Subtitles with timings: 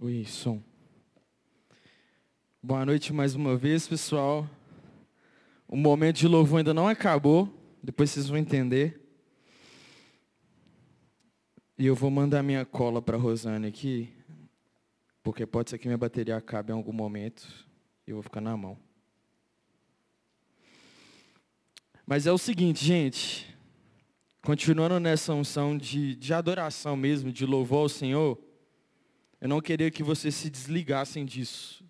[0.00, 0.62] Oi, som.
[2.62, 4.48] Boa noite mais uma vez, pessoal.
[5.66, 7.52] O momento de louvor ainda não acabou,
[7.82, 9.02] depois vocês vão entender.
[11.76, 14.08] E eu vou mandar minha cola para Rosane aqui,
[15.20, 17.66] porque pode ser que minha bateria acabe em algum momento
[18.06, 18.78] e eu vou ficar na mão.
[22.06, 23.52] Mas é o seguinte, gente,
[24.42, 28.38] continuando nessa unção de, de adoração mesmo, de louvor ao Senhor,
[29.40, 31.84] eu não queria que vocês se desligassem disso.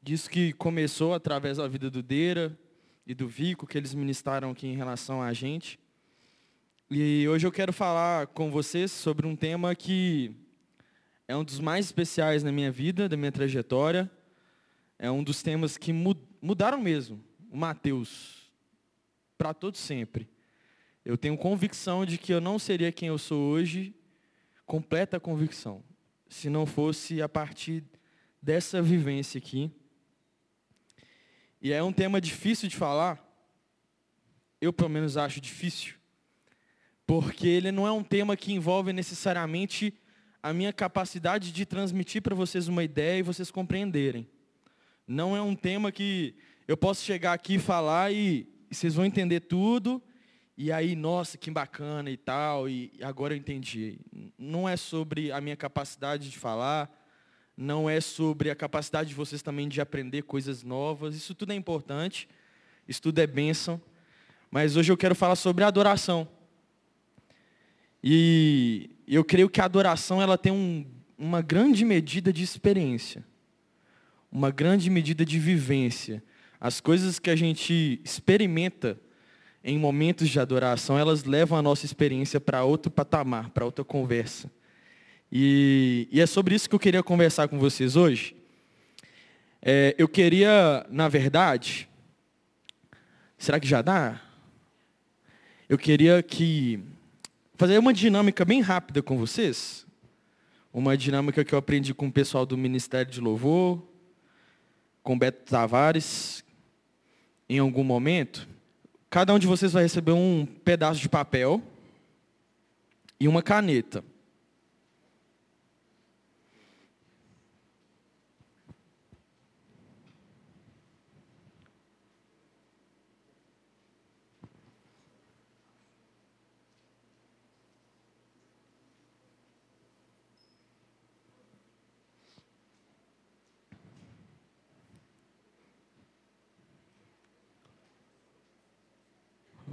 [0.00, 2.56] Disso que começou através da vida do Deira
[3.04, 5.80] e do Vico, que eles ministraram aqui em relação a gente.
[6.88, 10.32] E hoje eu quero falar com vocês sobre um tema que
[11.26, 14.08] é um dos mais especiais na minha vida, da minha trajetória.
[15.00, 15.92] É um dos temas que
[16.40, 17.20] mudaram mesmo,
[17.50, 18.52] o Mateus,
[19.36, 20.28] para todo sempre.
[21.04, 23.92] Eu tenho convicção de que eu não seria quem eu sou hoje,
[24.64, 25.82] completa convicção,
[26.32, 27.84] se não fosse a partir
[28.40, 29.70] dessa vivência aqui.
[31.60, 33.22] E é um tema difícil de falar,
[34.58, 35.94] eu pelo menos acho difícil,
[37.06, 39.94] porque ele não é um tema que envolve necessariamente
[40.42, 44.26] a minha capacidade de transmitir para vocês uma ideia e vocês compreenderem.
[45.06, 46.34] Não é um tema que
[46.66, 50.02] eu posso chegar aqui e falar e, vocês vão entender tudo,
[50.56, 53.98] e aí, nossa, que bacana e tal, e agora eu entendi.
[54.38, 56.90] Não é sobre a minha capacidade de falar,
[57.56, 61.56] não é sobre a capacidade de vocês também de aprender coisas novas, isso tudo é
[61.56, 62.28] importante,
[62.86, 63.80] isso tudo é bênção,
[64.50, 66.28] mas hoje eu quero falar sobre adoração.
[68.04, 70.84] E eu creio que a adoração ela tem um,
[71.16, 73.24] uma grande medida de experiência,
[74.30, 76.22] uma grande medida de vivência.
[76.60, 79.00] As coisas que a gente experimenta
[79.64, 84.50] em momentos de adoração, elas levam a nossa experiência para outro patamar, para outra conversa.
[85.30, 88.36] E, e, é sobre isso que eu queria conversar com vocês hoje.
[89.62, 91.88] É, eu queria, na verdade,
[93.38, 94.20] será que já dá?
[95.68, 96.80] Eu queria que
[97.54, 99.86] fazer uma dinâmica bem rápida com vocês.
[100.72, 103.82] Uma dinâmica que eu aprendi com o pessoal do Ministério de Louvor,
[105.02, 106.44] com Beto Tavares,
[107.48, 108.51] em algum momento.
[109.12, 111.60] Cada um de vocês vai receber um pedaço de papel
[113.20, 114.02] e uma caneta.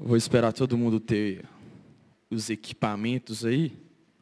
[0.10, 1.46] Vou esperar todo mundo ter
[2.32, 3.78] os equipamentos aí.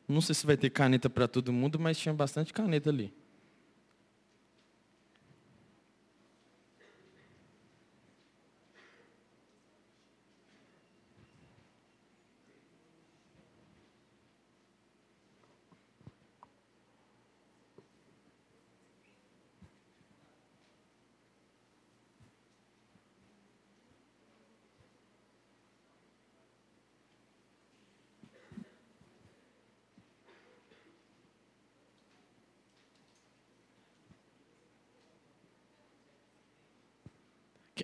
[0.06, 3.14] Não sei se vai ter caneta para todo mundo, mas tinha bastante caneta ali.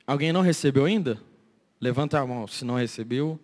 [0.05, 1.17] Alguém não recebeu ainda?
[1.79, 3.39] Levanta a mão se não recebeu.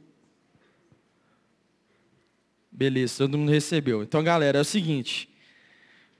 [2.71, 4.03] Beleza, todo mundo recebeu.
[4.03, 5.29] Então, galera, é o seguinte.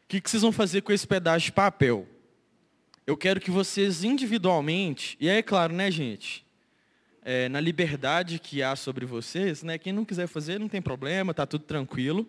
[0.03, 2.07] O que, vocês vão fazer com esse pedaço de papel?
[3.05, 6.45] Eu quero que vocês individualmente, e é claro, né, gente?
[7.21, 9.77] É, na liberdade que há sobre vocês, né?
[9.77, 12.27] Quem não quiser fazer, não tem problema, tá tudo tranquilo.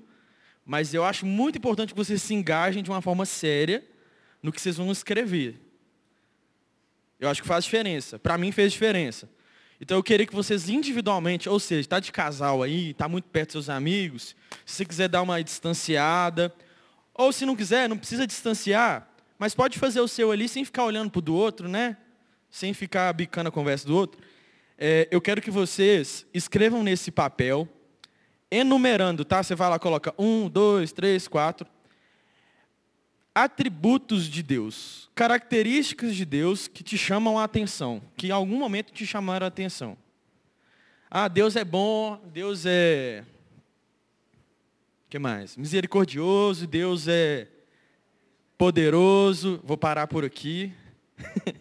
[0.65, 3.85] Mas eu acho muito importante que vocês se engajem de uma forma séria
[4.43, 5.59] no que vocês vão escrever.
[7.21, 8.19] Eu acho que faz diferença.
[8.19, 9.29] Para mim fez diferença.
[9.79, 13.49] Então eu queria que vocês individualmente, ou seja, está de casal aí, está muito perto
[13.49, 14.35] dos seus amigos,
[14.65, 16.55] se quiser dar uma distanciada,
[17.15, 19.09] ou se não quiser, não precisa distanciar,
[19.39, 21.97] mas pode fazer o seu ali sem ficar olhando para o do outro, né?
[22.51, 24.21] Sem ficar bicando a conversa do outro.
[24.77, 27.69] É, eu quero que vocês escrevam nesse papel,
[28.51, 29.43] enumerando, tá?
[29.43, 31.67] Você vai lá, coloca um, dois, três, quatro
[33.35, 38.93] atributos de Deus, características de Deus que te chamam a atenção, que em algum momento
[38.93, 39.97] te chamaram a atenção.
[41.11, 43.25] Ah, Deus é bom, Deus é.
[45.09, 45.57] Que mais?
[45.57, 47.49] Misericordioso, Deus é
[48.57, 49.61] poderoso.
[49.65, 50.73] Vou parar por aqui.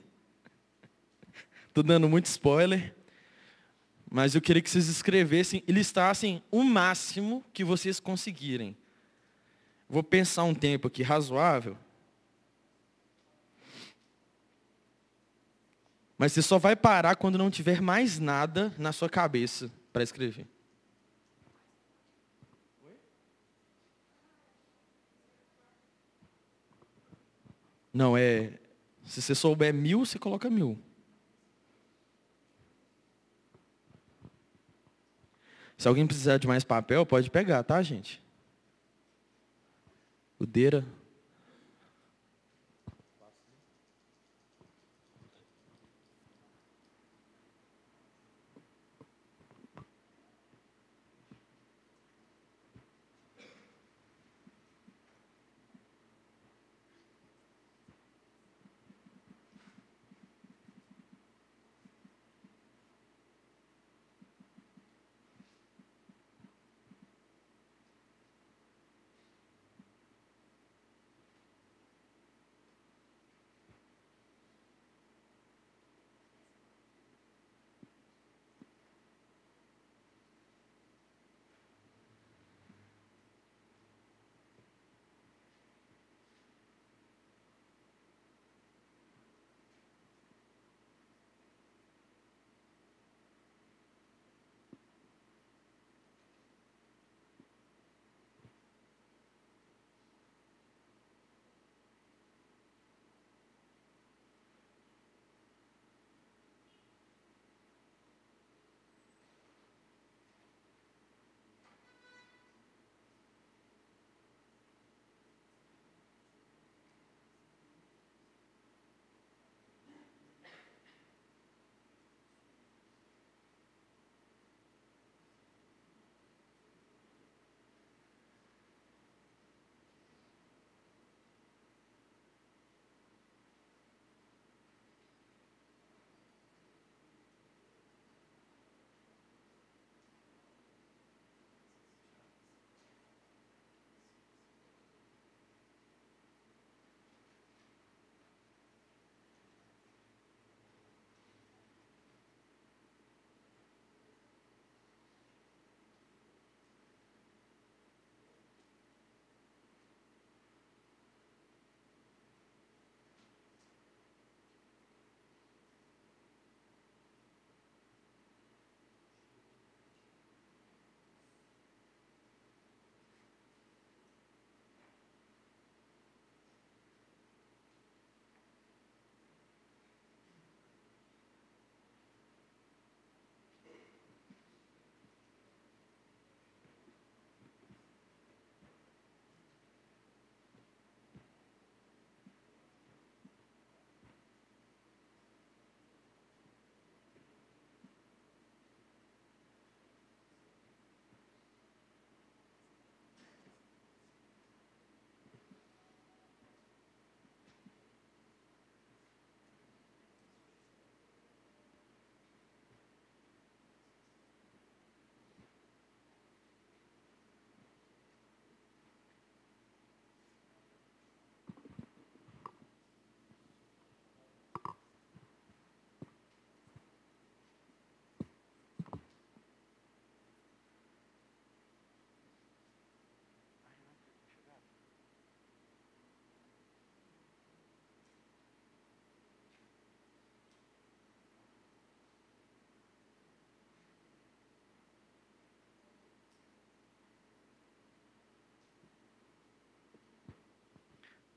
[1.67, 2.95] Estou dando muito spoiler.
[4.11, 8.75] Mas eu queria que vocês escrevessem e listassem o máximo que vocês conseguirem.
[9.89, 11.75] Vou pensar um tempo aqui razoável.
[16.15, 20.45] Mas você só vai parar quando não tiver mais nada na sua cabeça para escrever.
[27.91, 28.59] Não, é.
[29.05, 30.77] Se você souber mil, você coloca mil.
[35.77, 38.21] Se alguém precisar de mais papel, pode pegar, tá, gente?
[40.39, 40.98] O.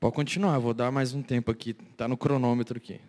[0.03, 1.73] Pode continuar, vou dar mais um tempo aqui.
[1.93, 2.99] Está no cronômetro aqui.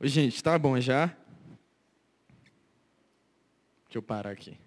[0.00, 1.06] Ô, gente, tá bom já?
[3.84, 4.58] Deixa eu parar aqui.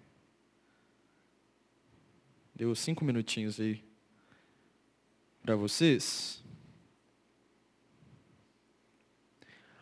[2.54, 3.84] Deu cinco minutinhos aí
[5.42, 6.42] para vocês.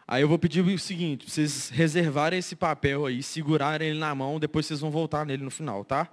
[0.07, 4.38] Aí eu vou pedir o seguinte, vocês reservarem esse papel aí, segurarem ele na mão,
[4.38, 6.09] depois vocês vão voltar nele no final, tá?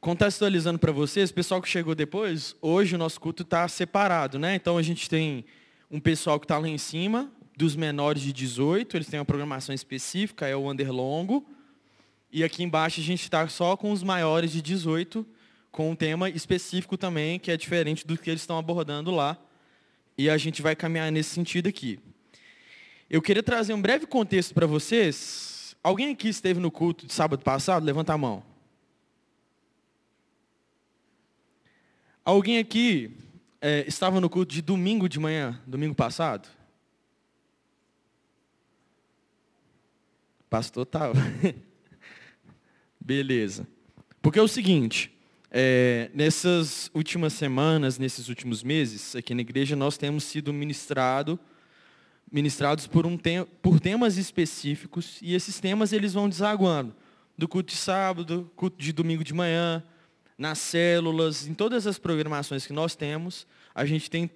[0.00, 4.54] Contextualizando para vocês, pessoal que chegou depois, hoje o nosso culto está separado, né?
[4.54, 5.44] Então a gente tem
[5.90, 9.74] um pessoal que está lá em cima, dos menores de 18, eles têm uma programação
[9.74, 11.46] específica, é o underlongo.
[12.30, 15.26] E aqui embaixo a gente está só com os maiores de 18,
[15.70, 19.38] com um tema específico também, que é diferente do que eles estão abordando lá.
[20.18, 21.98] E a gente vai caminhar nesse sentido aqui.
[23.08, 25.76] Eu queria trazer um breve contexto para vocês.
[25.82, 27.84] Alguém aqui esteve no culto de sábado passado?
[27.84, 28.42] Levanta a mão.
[32.24, 33.16] Alguém aqui
[33.66, 36.48] é, estava no culto de domingo de manhã, domingo passado?
[40.48, 41.12] Pastor tal.
[43.00, 43.66] Beleza.
[44.22, 45.12] Porque é o seguinte,
[45.50, 51.36] é, nessas últimas semanas, nesses últimos meses, aqui na igreja, nós temos sido ministrado,
[52.30, 56.94] ministrados por, um tem, por temas específicos, e esses temas eles vão desaguando.
[57.36, 59.82] Do culto de sábado, culto de domingo de manhã,
[60.38, 64.30] nas células, em todas as programações que nós temos, a gente tem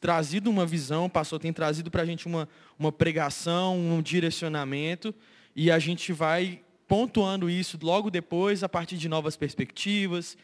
[0.00, 5.14] trazido uma visão, o pastor tem trazido para a gente uma, uma pregação, um direcionamento,
[5.56, 10.36] e a gente vai pontuando isso logo depois, a partir de novas perspectivas,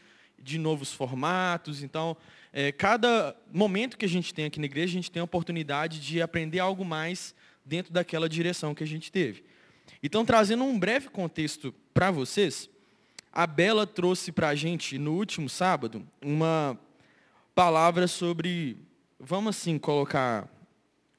[0.42, 1.82] de novos formatos.
[1.82, 2.16] Então,
[2.52, 6.00] é, cada momento que a gente tem aqui na igreja, a gente tem a oportunidade
[6.00, 9.44] de aprender algo mais dentro daquela direção que a gente teve.
[10.02, 12.68] Então, trazendo um breve contexto para vocês,
[13.38, 16.76] a Bela trouxe para a gente, no último sábado, uma
[17.54, 18.76] palavra sobre,
[19.16, 20.48] vamos assim colocar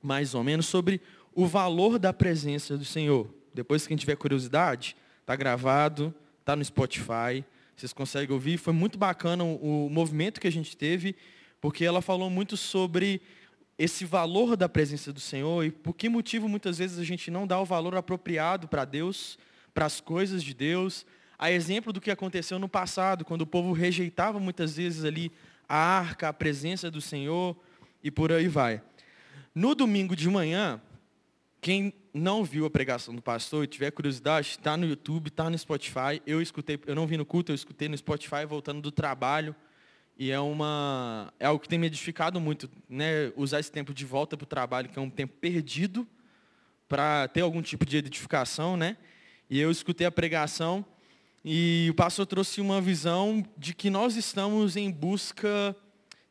[0.03, 0.99] mais ou menos, sobre
[1.33, 3.33] o valor da presença do Senhor.
[3.53, 7.41] Depois, quem tiver curiosidade, está gravado, está no Spotify.
[7.73, 8.57] Vocês conseguem ouvir.
[8.57, 11.15] Foi muito bacana o, o movimento que a gente teve,
[11.61, 13.21] porque ela falou muito sobre
[13.77, 17.47] esse valor da presença do Senhor e por que motivo muitas vezes a gente não
[17.47, 19.39] dá o valor apropriado para Deus,
[19.73, 21.05] para as coisas de Deus.
[21.39, 25.31] A exemplo do que aconteceu no passado, quando o povo rejeitava muitas vezes ali
[25.69, 27.55] a arca, a presença do Senhor
[28.03, 28.81] e por aí vai.
[29.55, 30.81] No domingo de manhã,
[31.61, 35.57] quem não viu a pregação do pastor e tiver curiosidade, está no YouTube, está no
[35.57, 36.21] Spotify.
[36.27, 39.55] Eu escutei, eu não vi no culto, eu escutei no Spotify voltando do trabalho.
[40.17, 43.31] E é uma é algo que tem me edificado muito, né?
[43.37, 46.05] Usar esse tempo de volta para o trabalho, que é um tempo perdido,
[46.89, 48.97] para ter algum tipo de edificação, né?
[49.49, 50.85] E eu escutei a pregação
[51.43, 55.75] e o pastor trouxe uma visão de que nós estamos em busca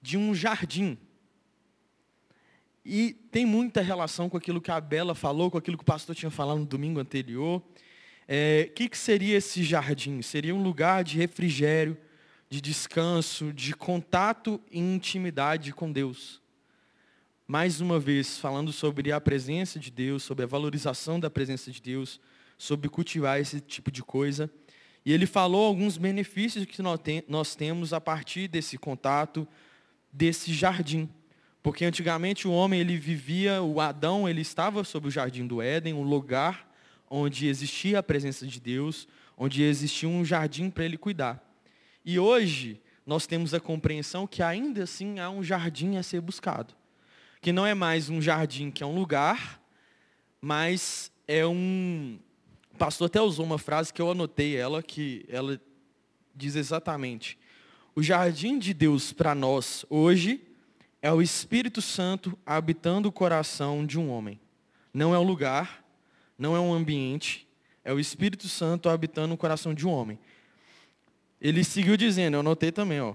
[0.03, 0.99] de um jardim
[2.91, 6.17] e tem muita relação com aquilo que a Bela falou, com aquilo que o pastor
[6.17, 7.61] tinha falado no domingo anterior.
[7.61, 7.65] O
[8.27, 10.23] é, que, que seria esse jardim?
[10.23, 11.99] Seria um lugar de refrigério,
[12.49, 16.41] de descanso, de contato e intimidade com Deus.
[17.47, 21.83] Mais uma vez, falando sobre a presença de Deus, sobre a valorização da presença de
[21.83, 22.19] Deus,
[22.57, 24.51] sobre cultivar esse tipo de coisa.
[25.05, 26.83] E ele falou alguns benefícios que
[27.29, 29.47] nós temos a partir desse contato,
[30.13, 31.09] desse jardim.
[31.63, 35.95] Porque antigamente o homem ele vivia, o Adão ele estava sob o jardim do Éden,
[35.95, 36.69] um lugar
[37.11, 41.43] onde existia a presença de Deus, onde existia um jardim para ele cuidar.
[42.05, 46.75] E hoje nós temos a compreensão que ainda assim há um jardim a ser buscado,
[47.41, 49.61] que não é mais um jardim que é um lugar,
[50.41, 52.19] mas é um
[52.79, 55.61] pastor até usou uma frase que eu anotei ela que ela
[56.35, 57.39] diz exatamente:
[57.95, 60.41] o jardim de Deus para nós hoje
[61.03, 64.41] é o Espírito Santo habitando o coração de um homem.
[64.95, 65.85] Não é um lugar,
[66.39, 67.47] não é um ambiente,
[67.85, 70.19] é o Espírito Santo habitando o coração de um homem.
[71.41, 73.15] Ele seguiu dizendo, eu notei também, ó,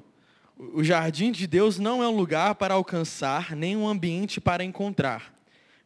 [0.57, 5.33] o jardim de Deus não é um lugar para alcançar, nem um ambiente para encontrar,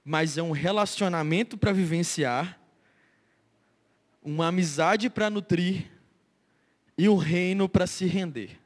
[0.03, 2.56] mas é um relacionamento para vivenciar,
[4.21, 5.85] uma amizade para nutrir
[6.97, 8.59] e um reino para se render.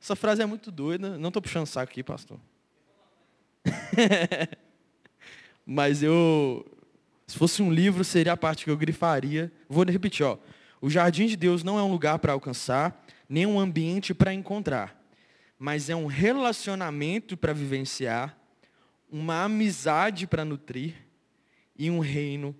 [0.00, 1.16] Essa frase é muito doida.
[1.16, 2.38] Não estou puxando saco aqui, pastor.
[5.64, 6.66] Mas eu,
[7.26, 9.50] se fosse um livro, seria a parte que eu grifaria.
[9.68, 10.38] Vou repetir, ó.
[10.84, 15.02] O jardim de Deus não é um lugar para alcançar, nem um ambiente para encontrar,
[15.58, 18.36] mas é um relacionamento para vivenciar,
[19.10, 20.94] uma amizade para nutrir
[21.74, 22.54] e um reino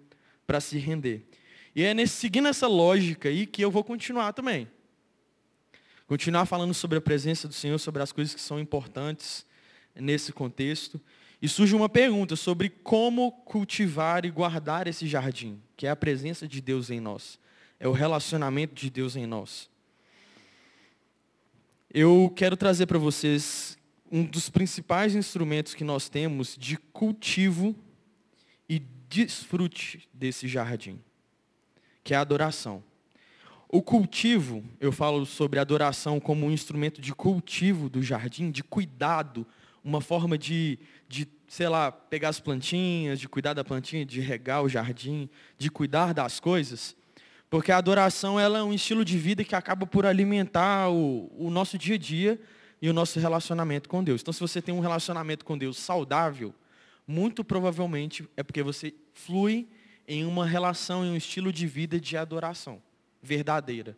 [0.46, 1.26] para se render.
[1.74, 4.68] E é nesse, seguindo essa lógica aí que eu vou continuar também.
[6.06, 9.44] Continuar falando sobre a presença do Senhor, sobre as coisas que são importantes
[9.94, 11.00] nesse contexto.
[11.40, 16.46] E surge uma pergunta sobre como cultivar e guardar esse jardim, que é a presença
[16.48, 17.38] de Deus em nós,
[17.78, 19.68] é o relacionamento de Deus em nós.
[21.92, 23.76] Eu quero trazer para vocês
[24.10, 27.74] um dos principais instrumentos que nós temos de cultivo
[28.68, 28.78] e
[29.08, 30.98] desfrute desse jardim,
[32.04, 32.84] que é a adoração.
[33.68, 39.44] O cultivo, eu falo sobre adoração como um instrumento de cultivo do jardim, de cuidado,
[39.82, 44.62] uma forma de, de, sei lá, pegar as plantinhas, de cuidar da plantinha, de regar
[44.62, 46.94] o jardim, de cuidar das coisas.
[47.50, 51.50] Porque a adoração ela é um estilo de vida que acaba por alimentar o, o
[51.50, 52.40] nosso dia a dia
[52.80, 54.20] e o nosso relacionamento com Deus.
[54.20, 56.54] Então, se você tem um relacionamento com Deus saudável,
[57.06, 59.66] muito provavelmente é porque você flui
[60.06, 62.82] em uma relação, em um estilo de vida de adoração
[63.22, 63.96] verdadeira.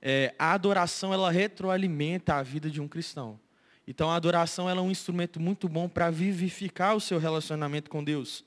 [0.00, 3.40] É, a adoração, ela retroalimenta a vida de um cristão.
[3.86, 8.04] Então, a adoração ela é um instrumento muito bom para vivificar o seu relacionamento com
[8.04, 8.44] Deus.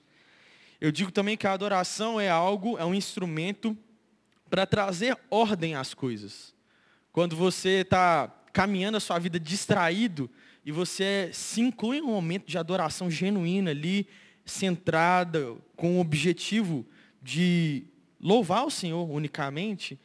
[0.79, 3.75] Eu digo também que a adoração é algo, é um instrumento
[4.49, 6.53] para trazer ordem às coisas.
[7.11, 10.29] Quando você está caminhando a sua vida distraído
[10.65, 14.07] e você se inclui em um momento de adoração genuína ali,
[14.47, 16.85] centrada, com o objetivo
[17.21, 17.83] de
[18.19, 19.99] louvar o Senhor unicamente,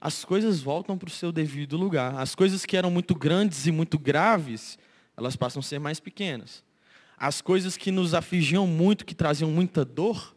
[0.00, 2.14] as coisas voltam para o seu devido lugar.
[2.14, 4.78] As coisas que eram muito grandes e muito graves,
[5.16, 6.64] elas passam a ser mais pequenas.
[7.18, 10.34] As coisas que nos afligiam muito, que traziam muita dor,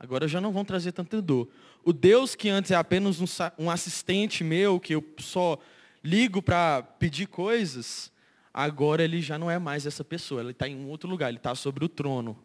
[0.00, 1.48] agora já não vão trazer tanta dor.
[1.84, 3.20] O Deus que antes é apenas
[3.56, 5.56] um, assistente meu, que eu só
[6.02, 8.10] ligo para pedir coisas,
[8.52, 11.36] agora ele já não é mais essa pessoa, ele está em um outro lugar, ele
[11.36, 12.36] está sobre o trono.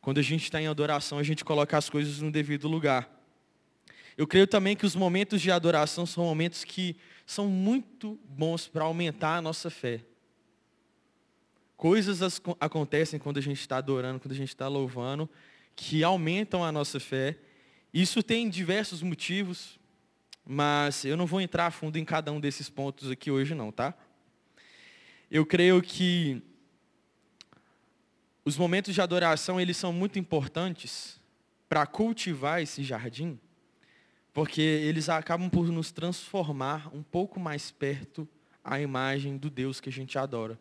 [0.00, 3.10] Quando a gente está em adoração, a gente coloca as coisas no devido lugar.
[4.16, 8.84] Eu creio também que os momentos de adoração são momentos que são muito bons para
[8.84, 10.02] aumentar a nossa fé.
[11.76, 15.28] Coisas acontecem quando a gente está adorando, quando a gente está louvando,
[15.74, 17.36] que aumentam a nossa fé.
[17.92, 19.78] Isso tem diversos motivos,
[20.46, 23.70] mas eu não vou entrar a fundo em cada um desses pontos aqui hoje não,
[23.70, 23.92] tá?
[25.30, 26.40] Eu creio que
[28.46, 31.20] os momentos de adoração, eles são muito importantes
[31.68, 33.40] para cultivar esse jardim,
[34.32, 38.26] porque eles acabam por nos transformar um pouco mais perto
[38.62, 40.56] à imagem do Deus que a gente adora.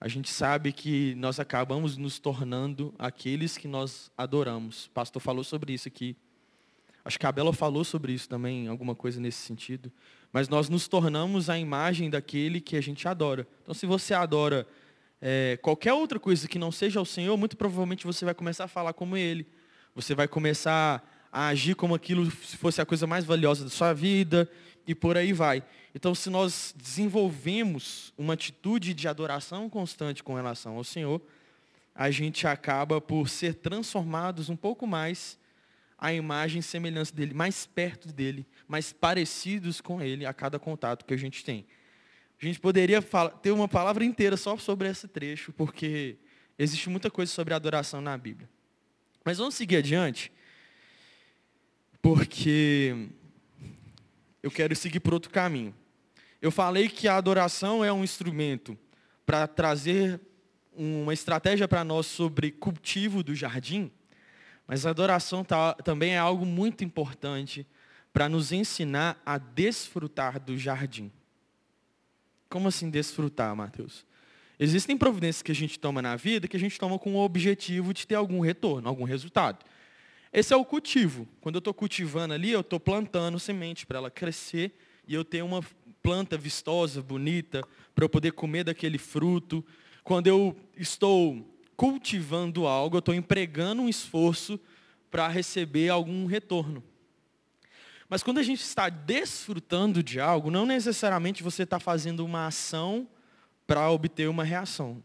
[0.00, 4.86] A gente sabe que nós acabamos nos tornando aqueles que nós adoramos.
[4.86, 6.14] O pastor falou sobre isso aqui.
[7.04, 9.90] Acho que a Bela falou sobre isso também, alguma coisa nesse sentido.
[10.32, 13.44] Mas nós nos tornamos a imagem daquele que a gente adora.
[13.62, 14.68] Então, se você adora
[15.20, 18.68] é, qualquer outra coisa que não seja o Senhor, muito provavelmente você vai começar a
[18.68, 19.46] falar como Ele.
[19.94, 21.02] Você vai começar
[21.32, 24.50] a agir como aquilo se fosse a coisa mais valiosa da sua vida
[24.86, 25.62] e por aí vai.
[25.94, 31.20] Então, se nós desenvolvemos uma atitude de adoração constante com relação ao Senhor,
[31.94, 35.38] a gente acaba por ser transformados um pouco mais
[35.98, 41.06] à imagem e semelhança dele, mais perto dele, mais parecidos com ele a cada contato
[41.06, 41.64] que a gente tem.
[42.40, 43.00] A gente poderia
[43.42, 46.16] ter uma palavra inteira só sobre esse trecho, porque
[46.58, 48.48] existe muita coisa sobre adoração na Bíblia.
[49.24, 50.32] Mas vamos seguir adiante
[52.06, 53.08] porque
[54.40, 55.74] eu quero seguir por outro caminho.
[56.40, 58.78] Eu falei que a adoração é um instrumento
[59.26, 60.20] para trazer
[60.72, 63.90] uma estratégia para nós sobre cultivo do jardim,
[64.68, 67.66] mas a adoração tá, também é algo muito importante
[68.12, 71.10] para nos ensinar a desfrutar do jardim.
[72.48, 74.04] Como assim desfrutar, Mateus?
[74.58, 77.92] Existem providências que a gente toma na vida que a gente toma com o objetivo
[77.92, 79.64] de ter algum retorno, algum resultado.
[80.32, 81.28] Esse é o cultivo.
[81.40, 84.74] Quando eu estou cultivando ali, eu estou plantando semente para ela crescer
[85.06, 85.62] e eu ter uma
[86.02, 87.62] planta vistosa, bonita,
[87.94, 89.64] para eu poder comer daquele fruto.
[90.02, 91.44] Quando eu estou
[91.76, 94.58] cultivando algo, eu estou empregando um esforço
[95.10, 96.82] para receber algum retorno.
[98.08, 103.08] Mas quando a gente está desfrutando de algo, não necessariamente você está fazendo uma ação
[103.66, 105.02] para obter uma reação.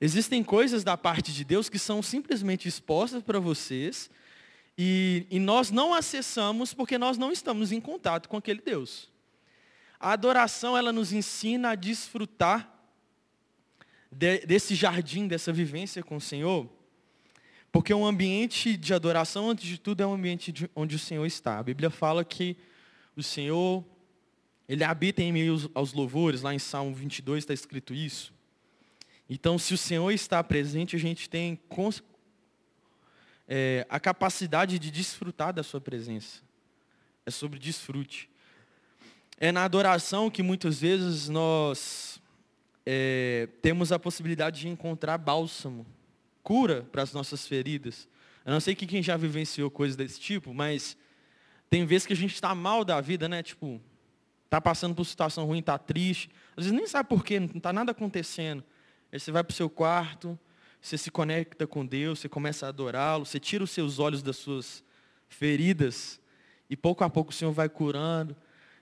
[0.00, 4.10] Existem coisas da parte de Deus que são simplesmente expostas para vocês
[4.76, 9.10] e, e, nós não acessamos porque nós não estamos em contato com aquele Deus.
[9.98, 12.72] A adoração, ela nos ensina a desfrutar
[14.08, 16.68] de, desse jardim, dessa vivência com o Senhor,
[17.70, 21.26] porque um ambiente de adoração, antes de tudo, é um ambiente de, onde o Senhor
[21.26, 21.58] está.
[21.58, 22.56] A Bíblia fala que
[23.14, 23.84] o Senhor,
[24.68, 28.32] Ele habita em meio aos louvores, lá em Salmo 22 está escrito isso.
[29.28, 31.60] Então, se o Senhor está presente, a gente tem
[33.46, 36.40] é, a capacidade de desfrutar da sua presença.
[37.26, 38.30] É sobre desfrute.
[39.36, 42.20] É na adoração que muitas vezes nós
[42.86, 45.86] é, temos a possibilidade de encontrar bálsamo,
[46.48, 48.08] cura para as nossas feridas.
[48.42, 50.96] Eu não sei que quem já vivenciou coisas desse tipo, mas
[51.68, 53.42] tem vezes que a gente está mal da vida, né?
[53.42, 53.78] Tipo,
[54.46, 56.30] está passando por situação ruim, está triste.
[56.56, 58.64] Às vezes nem sabe por quê, não está nada acontecendo.
[59.12, 60.38] Aí você vai para o seu quarto,
[60.80, 64.36] você se conecta com Deus, você começa a adorá-lo, você tira os seus olhos das
[64.36, 64.82] suas
[65.28, 66.18] feridas
[66.70, 68.34] e pouco a pouco o Senhor vai curando.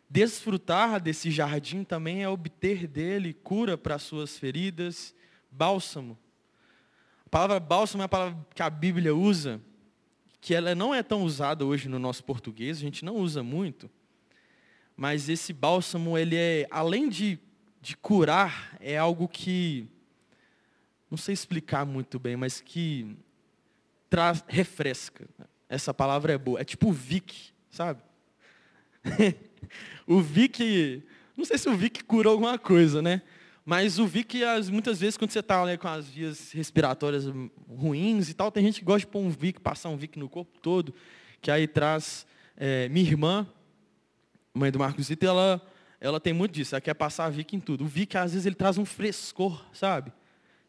[0.08, 5.12] Desfrutar desse jardim também é obter dele cura para as suas feridas,
[5.50, 6.16] bálsamo.
[7.36, 9.60] Palavra bálsamo é a palavra que a Bíblia usa,
[10.40, 13.90] que ela não é tão usada hoje no nosso português, a gente não usa muito.
[14.96, 17.38] Mas esse bálsamo, ele é, além de,
[17.82, 19.86] de curar, é algo que,
[21.10, 23.14] não sei explicar muito bem, mas que
[24.08, 25.28] traz, refresca.
[25.68, 26.58] Essa palavra é boa.
[26.58, 28.00] É tipo Vic, sabe?
[30.08, 31.02] o Vic,
[31.36, 33.20] não sei se o Vic cura alguma coisa, né?
[33.68, 37.24] Mas o Vic, muitas vezes, quando você está né, com as vias respiratórias
[37.68, 40.28] ruins e tal, tem gente que gosta de pôr um Vic, passar um Vic no
[40.28, 40.94] corpo todo,
[41.42, 42.24] que aí traz.
[42.56, 43.44] É, minha irmã,
[44.54, 45.60] mãe do Marcos Zito, ela,
[46.00, 47.82] ela tem muito disso, ela quer passar Vic em tudo.
[47.82, 50.12] O Vic, às vezes, ele traz um frescor, sabe?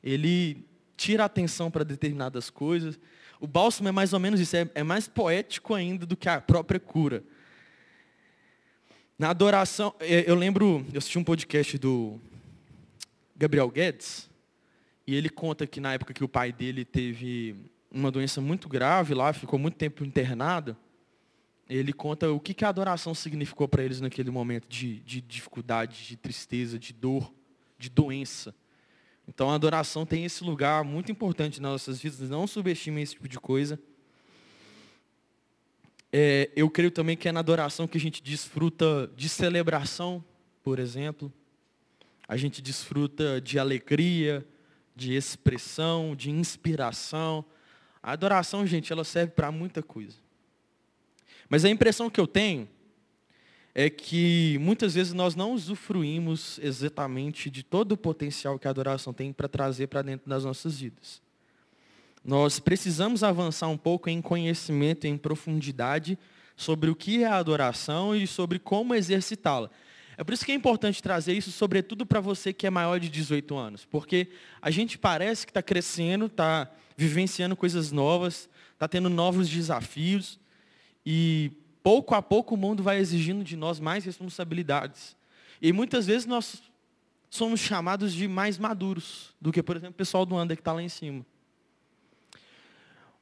[0.03, 0.65] Ele
[0.97, 2.99] tira a atenção para determinadas coisas.
[3.39, 6.41] O bálsamo é mais ou menos isso, é, é mais poético ainda do que a
[6.41, 7.23] própria cura.
[9.19, 12.19] Na adoração, é, eu lembro, eu assisti um podcast do
[13.37, 14.29] Gabriel Guedes,
[15.05, 17.55] e ele conta que na época que o pai dele teve
[17.91, 20.75] uma doença muito grave lá, ficou muito tempo internado,
[21.69, 26.07] ele conta o que, que a adoração significou para eles naquele momento de, de dificuldade,
[26.07, 27.31] de tristeza, de dor,
[27.77, 28.55] de doença.
[29.27, 33.27] Então a adoração tem esse lugar muito importante nas nossas vidas, não subestimem esse tipo
[33.27, 33.79] de coisa.
[36.11, 40.23] É, eu creio também que é na adoração que a gente desfruta de celebração,
[40.63, 41.31] por exemplo.
[42.27, 44.45] A gente desfruta de alegria,
[44.95, 47.45] de expressão, de inspiração.
[48.01, 50.17] A adoração, gente, ela serve para muita coisa.
[51.47, 52.67] Mas a impressão que eu tenho
[53.73, 59.13] é que muitas vezes nós não usufruímos exatamente de todo o potencial que a adoração
[59.13, 61.21] tem para trazer para dentro das nossas vidas.
[62.25, 66.17] Nós precisamos avançar um pouco em conhecimento, em profundidade,
[66.55, 69.69] sobre o que é a adoração e sobre como exercitá-la.
[70.17, 73.07] É por isso que é importante trazer isso, sobretudo para você que é maior de
[73.07, 74.27] 18 anos, porque
[74.59, 80.39] a gente parece que está crescendo, está vivenciando coisas novas, está tendo novos desafios,
[81.05, 81.51] e
[81.83, 85.15] pouco a pouco o mundo vai exigindo de nós mais responsabilidades.
[85.61, 86.63] E muitas vezes nós
[87.29, 90.73] somos chamados de mais maduros do que, por exemplo, o pessoal do Anda que está
[90.73, 91.23] lá em cima.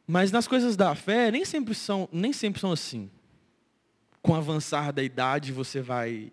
[0.07, 3.09] Mas nas coisas da fé, nem sempre são, nem sempre são assim.
[4.21, 6.31] Com o avançar da idade, você vai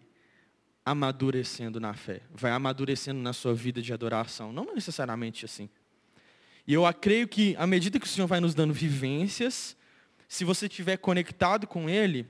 [0.85, 4.53] amadurecendo na fé, vai amadurecendo na sua vida de adoração.
[4.53, 5.69] Não necessariamente assim.
[6.67, 9.77] E eu creio que, à medida que o Senhor vai nos dando vivências,
[10.29, 12.27] se você estiver conectado com Ele,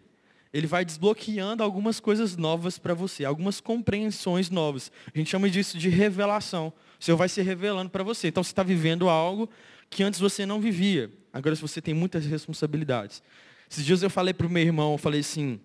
[0.53, 4.91] Ele vai desbloqueando algumas coisas novas para você, algumas compreensões novas.
[5.15, 6.73] A gente chama disso de revelação.
[6.99, 8.29] O Senhor vai se revelando para você.
[8.29, 9.49] Então, você está vivendo algo
[9.89, 11.11] que antes você não vivia.
[11.33, 13.23] Agora você tem muitas responsabilidades.
[13.71, 15.61] Esses dias eu falei para o meu irmão, eu falei assim,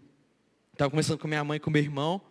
[0.72, 2.22] estava conversando com minha mãe e com meu irmão,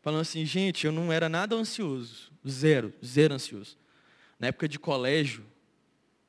[0.00, 2.32] falando assim, gente, eu não era nada ansioso.
[2.46, 3.76] Zero, zero ansioso.
[4.38, 5.44] Na época de colégio,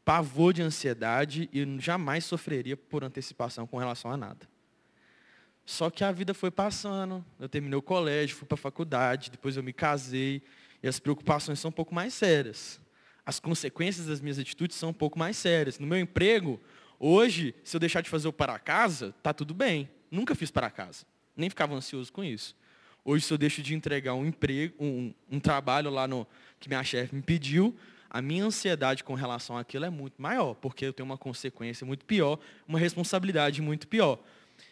[0.03, 4.47] pavor de ansiedade e jamais sofreria por antecipação com relação a nada.
[5.65, 9.55] Só que a vida foi passando, eu terminei o colégio, fui para a faculdade, depois
[9.55, 10.41] eu me casei,
[10.82, 12.82] e as preocupações são um pouco mais sérias
[13.29, 15.77] as consequências das minhas atitudes são um pouco mais sérias.
[15.77, 16.60] No meu emprego,
[16.99, 19.88] hoje, se eu deixar de fazer o para casa, tá tudo bem.
[20.10, 21.05] Nunca fiz para casa.
[21.38, 22.55] Nem ficava ansioso com isso.
[23.10, 26.28] Hoje, se eu deixo de entregar um emprego, um, um trabalho lá no
[26.60, 27.76] que minha chefe me pediu,
[28.08, 32.06] a minha ansiedade com relação àquilo é muito maior, porque eu tenho uma consequência muito
[32.06, 34.19] pior, uma responsabilidade muito pior.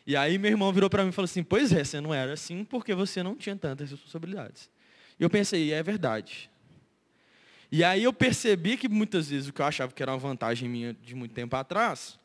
[0.06, 2.34] E aí meu irmão virou para mim e falou assim, pois é, você não era
[2.34, 4.70] assim porque você não tinha tantas responsabilidades.
[5.20, 6.48] E eu pensei, é verdade.
[7.72, 10.70] E aí eu percebi que muitas vezes o que eu achava que era uma vantagem
[10.70, 12.20] minha de muito tempo atrás,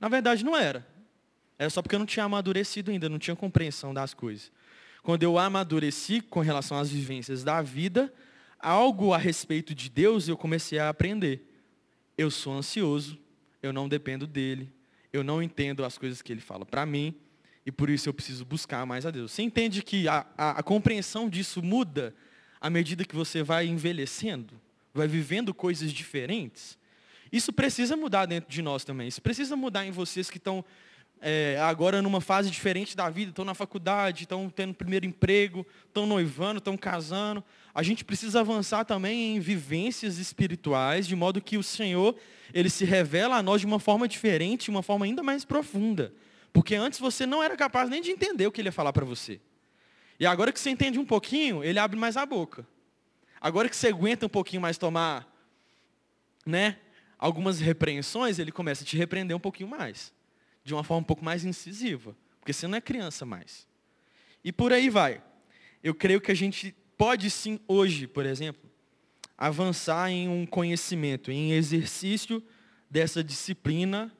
[0.00, 0.84] na verdade não era.
[1.56, 4.50] Era só porque eu não tinha amadurecido ainda, não tinha compreensão das coisas.
[5.04, 8.10] Quando eu amadureci com relação às vivências da vida,
[8.58, 11.46] algo a respeito de Deus eu comecei a aprender.
[12.16, 13.18] Eu sou ansioso,
[13.62, 14.72] eu não dependo dele,
[15.12, 17.14] eu não entendo as coisas que ele fala para mim,
[17.66, 19.32] e por isso eu preciso buscar mais a Deus.
[19.32, 22.14] Você entende que a, a, a compreensão disso muda
[22.58, 24.58] à medida que você vai envelhecendo,
[24.94, 26.78] vai vivendo coisas diferentes,
[27.30, 29.08] isso precisa mudar dentro de nós também.
[29.08, 30.64] Isso precisa mudar em vocês que estão
[31.26, 36.04] é, agora numa fase diferente da vida, estão na faculdade, estão tendo primeiro emprego, estão
[36.04, 37.42] noivando, estão casando.
[37.74, 42.14] A gente precisa avançar também em vivências espirituais, de modo que o Senhor,
[42.52, 46.12] ele se revela a nós de uma forma diferente, uma forma ainda mais profunda.
[46.52, 49.06] Porque antes você não era capaz nem de entender o que ele ia falar para
[49.06, 49.40] você.
[50.20, 52.66] E agora que você entende um pouquinho, ele abre mais a boca.
[53.40, 55.26] Agora que você aguenta um pouquinho mais tomar,
[56.44, 56.76] né,
[57.18, 60.13] algumas repreensões, ele começa a te repreender um pouquinho mais
[60.64, 63.68] de uma forma um pouco mais incisiva, porque você não é criança mais.
[64.42, 65.22] E por aí vai.
[65.82, 68.68] Eu creio que a gente pode sim hoje, por exemplo,
[69.36, 72.42] avançar em um conhecimento, em exercício
[72.90, 74.12] dessa disciplina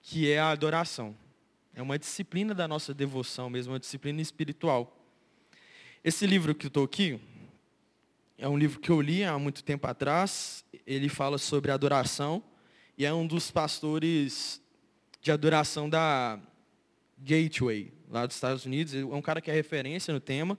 [0.00, 1.16] que é a adoração.
[1.74, 4.96] É uma disciplina da nossa devoção mesmo, uma disciplina espiritual.
[6.02, 7.20] Esse livro que eu estou aqui,
[8.36, 10.64] é um livro que eu li há muito tempo atrás.
[10.86, 12.42] Ele fala sobre adoração
[12.96, 14.62] e é um dos pastores
[15.20, 16.38] de adoração da
[17.18, 18.94] Gateway, lá dos Estados Unidos.
[18.94, 20.58] É um cara que é referência no tema.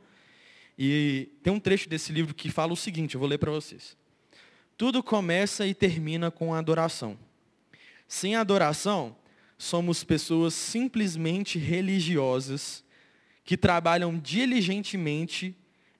[0.77, 3.97] E tem um trecho desse livro que fala o seguinte, eu vou ler para vocês.
[4.77, 7.17] Tudo começa e termina com a adoração.
[8.07, 9.15] Sem adoração,
[9.57, 12.83] somos pessoas simplesmente religiosas
[13.43, 15.55] que trabalham diligentemente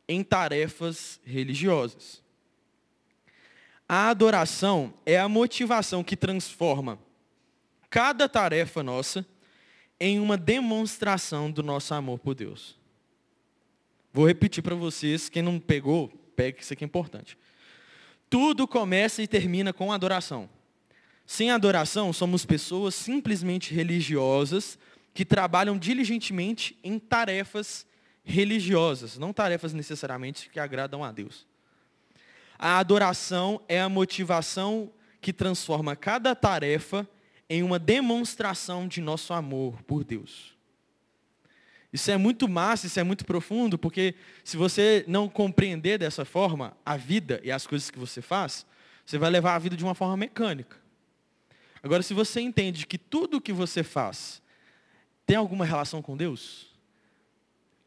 [0.08, 2.24] em tarefas religiosas.
[3.88, 7.00] A adoração é a motivação que transforma
[7.90, 9.26] cada tarefa nossa
[10.00, 12.78] em uma demonstração do nosso amor por Deus.
[14.14, 17.38] Vou repetir para vocês, quem não pegou, pegue, isso aqui é importante.
[18.30, 20.50] Tudo começa e termina com adoração.
[21.26, 24.80] Sem adoração, somos pessoas simplesmente religiosas
[25.14, 27.86] que trabalham diligentemente em tarefas
[28.24, 31.46] religiosas, não tarefas necessariamente que agradam a Deus.
[32.58, 37.08] A adoração é a motivação que transforma cada tarefa
[37.50, 40.54] em uma demonstração de nosso amor por Deus.
[41.92, 46.78] Isso é muito massa, isso é muito profundo, porque se você não compreender dessa forma
[46.86, 48.66] a vida e as coisas que você faz,
[49.04, 50.78] você vai levar a vida de uma forma mecânica.
[51.82, 54.40] Agora, se você entende que tudo o que você faz
[55.26, 56.68] tem alguma relação com Deus,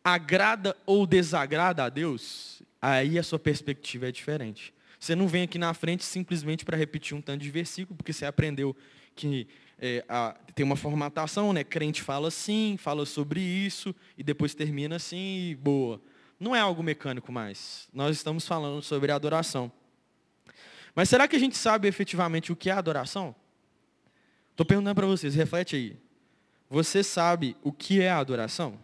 [0.03, 4.75] agrada ou desagrada a Deus, aí a sua perspectiva é diferente.
[4.99, 8.25] Você não vem aqui na frente simplesmente para repetir um tanto de versículo, porque você
[8.25, 8.77] aprendeu
[9.15, 9.49] que
[9.79, 11.65] é, a, tem uma formatação, né?
[11.65, 16.01] Crente fala assim, fala sobre isso, e depois termina assim, e boa.
[16.39, 17.89] Não é algo mecânico mais.
[17.93, 19.71] Nós estamos falando sobre adoração.
[20.95, 23.35] Mas será que a gente sabe efetivamente o que é adoração?
[24.51, 25.97] Estou perguntando para vocês, reflete aí.
[26.69, 28.79] Você sabe o que é adoração?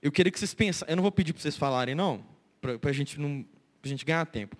[0.00, 2.24] Eu queria que vocês pensassem, eu não vou pedir para vocês falarem não,
[2.60, 3.18] para a gente,
[3.82, 4.56] gente ganhar tempo.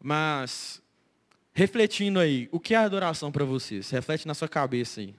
[0.00, 0.82] Mas
[1.58, 3.90] refletindo aí, o que é adoração para vocês?
[3.90, 5.12] Reflete na sua cabeça aí.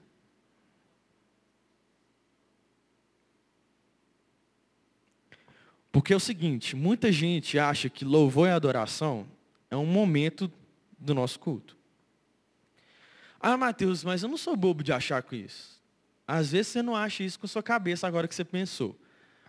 [5.92, 9.28] Porque é o seguinte, muita gente acha que louvor e adoração
[9.70, 10.50] é um momento
[10.98, 11.76] do nosso culto.
[13.38, 15.78] Ah, Mateus, mas eu não sou bobo de achar com isso.
[16.26, 18.98] Às vezes você não acha isso com sua cabeça agora que você pensou.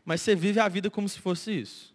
[0.04, 1.94] Mas você vive a vida como se fosse isso.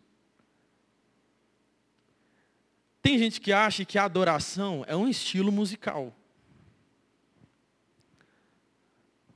[3.05, 6.11] Tem gente que acha que a adoração é um estilo musical.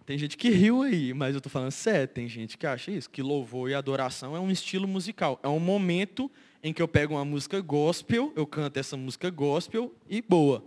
[0.08, 2.08] Tem gente que riu aí, mas eu estou falando sério.
[2.08, 5.40] Tem gente que acha isso, que louvor e adoração é um estilo musical.
[5.44, 6.32] É um momento
[6.64, 10.66] em que eu pego uma música gospel, eu canto essa música gospel e boa.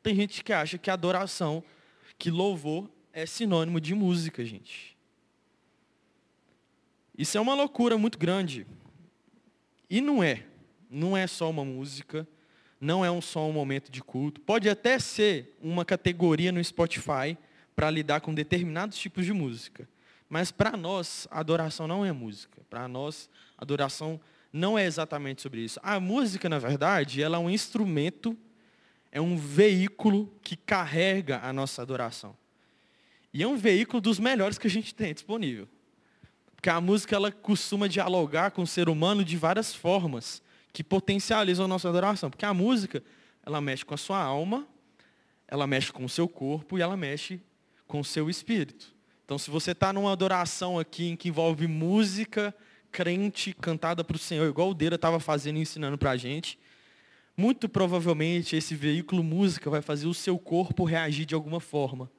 [0.00, 1.64] Tem gente que acha que adoração,
[2.16, 4.96] que louvor é sinônimo de música, gente.
[7.18, 8.64] Isso é uma loucura muito grande.
[9.90, 10.46] E não é.
[10.88, 12.24] Não é só uma música
[12.80, 14.40] não é um só um momento de culto.
[14.40, 17.36] Pode até ser uma categoria no Spotify
[17.74, 19.88] para lidar com determinados tipos de música.
[20.28, 22.60] Mas para nós, adoração não é música.
[22.68, 24.20] Para nós, adoração
[24.52, 25.78] não é exatamente sobre isso.
[25.82, 28.36] A música, na verdade, ela é um instrumento,
[29.12, 32.36] é um veículo que carrega a nossa adoração.
[33.32, 35.68] E é um veículo dos melhores que a gente tem disponível.
[36.54, 40.42] Porque a música ela costuma dialogar com o ser humano de várias formas
[40.76, 42.28] que potencializam a nossa adoração.
[42.28, 43.02] Porque a música,
[43.42, 44.68] ela mexe com a sua alma,
[45.48, 47.40] ela mexe com o seu corpo e ela mexe
[47.86, 48.94] com o seu espírito.
[49.24, 52.54] Então, se você está numa adoração aqui em que envolve música,
[52.92, 56.58] crente, cantada para o Senhor, igual o Deira estava fazendo e ensinando para a gente,
[57.34, 62.10] muito provavelmente esse veículo música vai fazer o seu corpo reagir de alguma forma.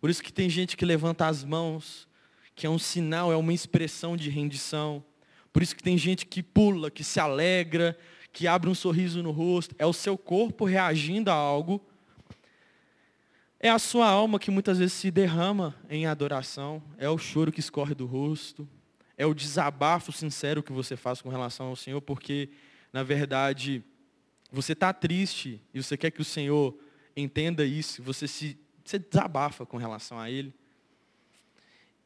[0.00, 2.08] Por isso que tem gente que levanta as mãos,
[2.54, 5.04] que é um sinal, é uma expressão de rendição.
[5.52, 7.96] Por isso que tem gente que pula, que se alegra,
[8.32, 9.74] que abre um sorriso no rosto.
[9.78, 11.84] É o seu corpo reagindo a algo.
[13.60, 17.60] É a sua alma que muitas vezes se derrama em adoração, é o choro que
[17.60, 18.68] escorre do rosto,
[19.16, 22.50] é o desabafo sincero que você faz com relação ao Senhor, porque,
[22.92, 23.80] na verdade,
[24.50, 26.76] você está triste e você quer que o Senhor
[27.16, 30.52] entenda isso, você se você desabafa com relação a Ele.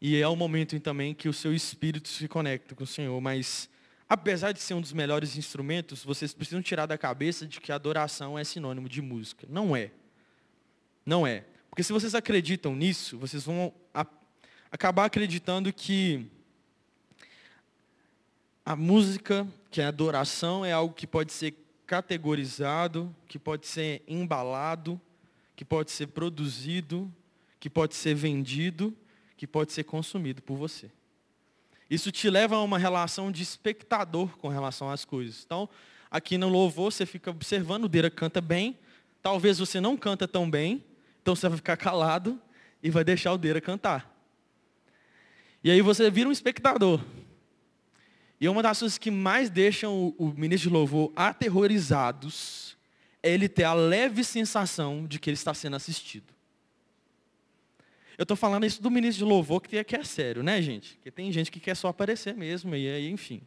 [0.00, 3.68] E é o momento também que o seu espírito se conecta com o Senhor, mas
[4.08, 8.38] apesar de ser um dos melhores instrumentos, vocês precisam tirar da cabeça de que adoração
[8.38, 9.46] é sinônimo de música.
[9.48, 9.90] Não é.
[11.04, 11.44] Não é.
[11.70, 13.72] Porque se vocês acreditam nisso, vocês vão
[14.70, 16.26] acabar acreditando que
[18.64, 21.54] a música, que é adoração, é algo que pode ser
[21.86, 25.00] categorizado, que pode ser embalado,
[25.54, 27.12] que pode ser produzido,
[27.60, 28.94] que pode ser vendido,
[29.36, 30.90] que pode ser consumido por você.
[31.88, 35.42] Isso te leva a uma relação de espectador com relação às coisas.
[35.44, 35.68] Então,
[36.10, 38.78] aqui no louvor, você fica observando, o Deira canta bem,
[39.22, 40.84] talvez você não canta tão bem,
[41.22, 42.40] então você vai ficar calado
[42.82, 44.12] e vai deixar o Deira cantar.
[45.62, 47.00] E aí você vira um espectador.
[48.40, 52.76] E uma das coisas que mais deixam o, ministro de louvor aterrorizados
[53.22, 56.35] é ele ter a leve sensação de que ele está sendo assistido.
[58.18, 60.94] Eu estou falando isso do ministro de louvor que é sério, né, gente?
[60.94, 63.42] Porque tem gente que quer só aparecer mesmo, e aí, enfim.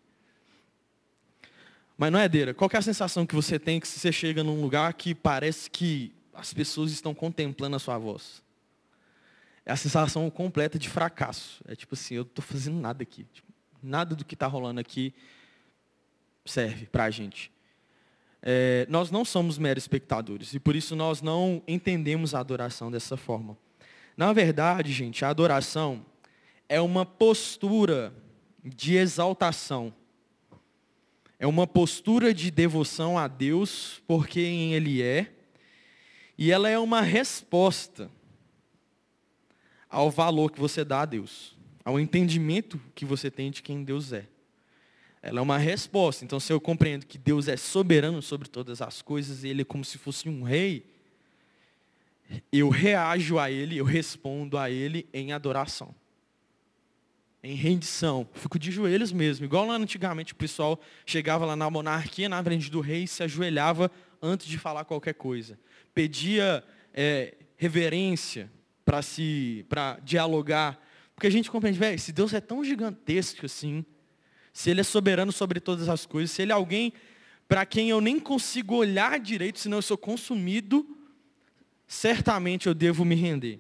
[1.97, 2.53] Mas não é, Deira?
[2.53, 6.13] Qual é a sensação que você tem que você chega num lugar que parece que
[6.39, 8.41] as pessoas estão contemplando a sua voz.
[9.65, 11.61] É a sensação completa de fracasso.
[11.67, 13.25] É tipo assim, eu estou fazendo nada aqui.
[13.31, 13.47] Tipo,
[13.83, 15.13] nada do que está rolando aqui
[16.45, 17.51] serve para a gente.
[18.41, 23.17] É, nós não somos meros espectadores e por isso nós não entendemos a adoração dessa
[23.17, 23.57] forma.
[24.19, 26.05] Na verdade, gente, a adoração
[26.67, 28.13] é uma postura
[28.61, 29.93] de exaltação.
[31.39, 35.31] É uma postura de devoção a Deus por quem Ele é
[36.37, 38.11] e ela é uma resposta
[39.89, 44.11] ao valor que você dá a Deus, ao entendimento que você tem de quem Deus
[44.11, 44.27] é.
[45.21, 46.25] Ela é uma resposta.
[46.25, 49.65] Então, se eu compreendo que Deus é soberano sobre todas as coisas, e Ele é
[49.65, 50.98] como se fosse um rei,
[52.51, 55.93] eu reajo a Ele, eu respondo a Ele em adoração.
[57.41, 58.27] Em rendição.
[58.33, 59.45] Fico de joelhos mesmo.
[59.45, 63.23] Igual lá antigamente o pessoal chegava lá na monarquia, na frente do rei, e se
[63.23, 63.89] ajoelhava
[64.21, 65.57] antes de falar qualquer coisa
[65.99, 66.63] pedia
[66.93, 68.49] é, reverência
[68.85, 70.81] para se para dialogar.
[71.13, 73.83] Porque a gente compreende, velho, se Deus é tão gigantesco assim,
[74.53, 76.93] se Ele é soberano sobre todas as coisas, se Ele é alguém
[77.47, 80.87] para quem eu nem consigo olhar direito, senão eu sou consumido,
[81.89, 83.59] certamente eu devo me render.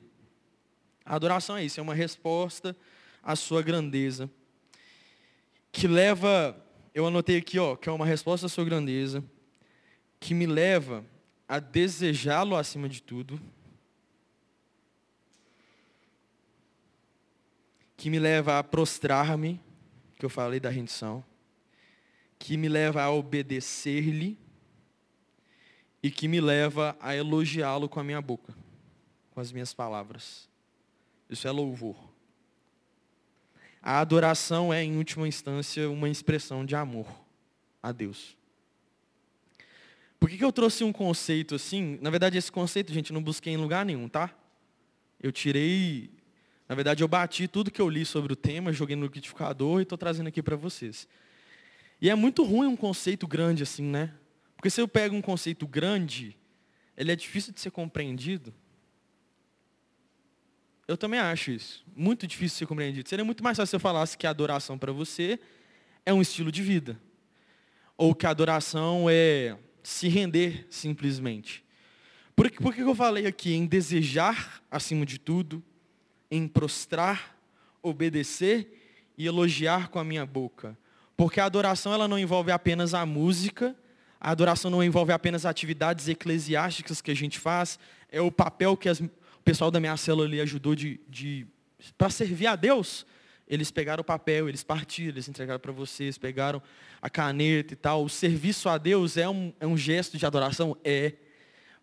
[1.03, 2.77] A adoração é isso, é uma resposta
[3.23, 4.29] à sua grandeza.
[5.71, 6.55] Que leva,
[6.93, 9.23] eu anotei aqui, ó, que é uma resposta à sua grandeza,
[10.19, 11.03] que me leva
[11.47, 13.41] a desejá-lo acima de tudo,
[17.97, 19.59] que me leva a prostrar-me,
[20.17, 21.25] que eu falei da rendição,
[22.37, 24.37] que me leva a obedecer-lhe
[26.01, 28.53] e que me leva a elogiá-lo com a minha boca,
[29.31, 30.47] com as minhas palavras.
[31.29, 31.97] Isso é louvor.
[33.81, 37.07] A adoração é, em última instância, uma expressão de amor
[37.81, 38.37] a Deus.
[40.19, 41.97] Por que, que eu trouxe um conceito assim?
[42.01, 44.35] Na verdade, esse conceito, gente, não busquei em lugar nenhum, tá?
[45.21, 46.09] Eu tirei,
[46.67, 49.83] na verdade, eu bati tudo que eu li sobre o tema, joguei no liquidificador e
[49.83, 51.07] estou trazendo aqui para vocês.
[52.01, 54.13] E é muito ruim um conceito grande assim, né?
[54.59, 56.37] Porque se eu pego um conceito grande,
[56.97, 58.53] ele é difícil de ser compreendido.
[60.85, 61.85] Eu também acho isso.
[61.95, 63.07] Muito difícil de ser compreendido.
[63.07, 65.39] Seria muito mais fácil se eu falasse que a adoração para você
[66.05, 66.99] é um estilo de vida.
[67.95, 71.63] Ou que a adoração é se render simplesmente.
[72.35, 75.63] Por, por que eu falei aqui em desejar acima de tudo,
[76.29, 77.39] em prostrar,
[77.81, 80.77] obedecer e elogiar com a minha boca?
[81.15, 83.73] Porque a adoração ela não envolve apenas a música,
[84.19, 87.79] a adoração não envolve apenas atividades eclesiásticas que a gente faz,
[88.11, 89.09] é o papel que as, o
[89.43, 91.47] pessoal da minha célula ali ajudou de, de
[91.97, 93.05] para servir a Deus.
[93.47, 96.61] Eles pegaram o papel, eles partiram, eles entregaram para vocês, pegaram
[97.01, 98.03] a caneta e tal.
[98.03, 100.77] O serviço a Deus é um, é um gesto de adoração?
[100.83, 101.13] É.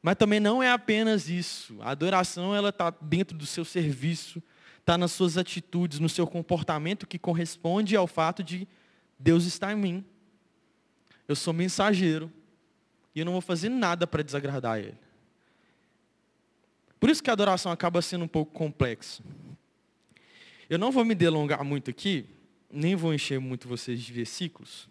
[0.01, 1.77] Mas também não é apenas isso.
[1.81, 4.41] A adoração ela está dentro do seu serviço,
[4.79, 8.69] está nas suas atitudes, no seu comportamento que corresponde ao fato de
[9.19, 10.05] Deus estar em mim.
[11.29, 12.33] Eu sou mensageiro
[13.15, 14.99] e eu não vou fazer nada para desagradar Ele.
[16.99, 19.23] Por isso que a adoração acaba sendo um pouco complexa.
[20.69, 22.27] Eu não vou me delongar muito aqui,
[22.71, 24.89] nem vou encher muito vocês de versículos,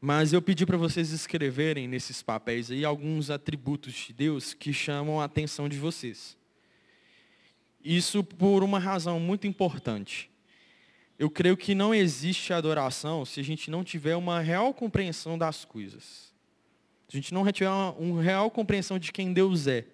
[0.00, 5.20] mas eu pedi para vocês escreverem nesses papéis aí alguns atributos de Deus que chamam
[5.20, 6.36] a atenção de vocês.
[7.82, 10.30] Isso por uma razão muito importante.
[11.18, 15.64] Eu creio que não existe adoração se a gente não tiver uma real compreensão das
[15.64, 16.32] coisas.
[17.08, 19.86] Se a gente não tiver uma, uma real compreensão de quem Deus é.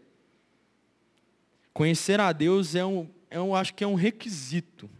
[1.73, 4.91] Conhecer a Deus é um, é um acho que é um requisito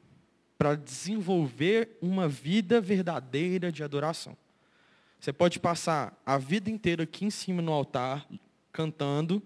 [0.57, 4.37] para desenvolver uma vida verdadeira de adoração.
[5.19, 8.27] Você pode passar a vida inteira aqui em cima no altar,
[8.73, 9.43] cantando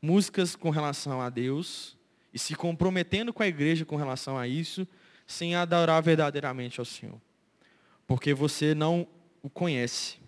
[0.00, 1.96] músicas com relação a Deus
[2.32, 4.86] e se comprometendo com a igreja com relação a isso,
[5.26, 7.20] sem adorar verdadeiramente ao Senhor.
[8.06, 9.06] Porque você não
[9.42, 10.18] o conhece.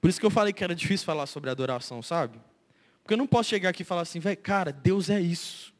[0.00, 2.38] Por isso que eu falei que era difícil falar sobre adoração, sabe?
[3.02, 5.74] Porque eu não posso chegar aqui e falar assim, velho, cara, Deus é isso.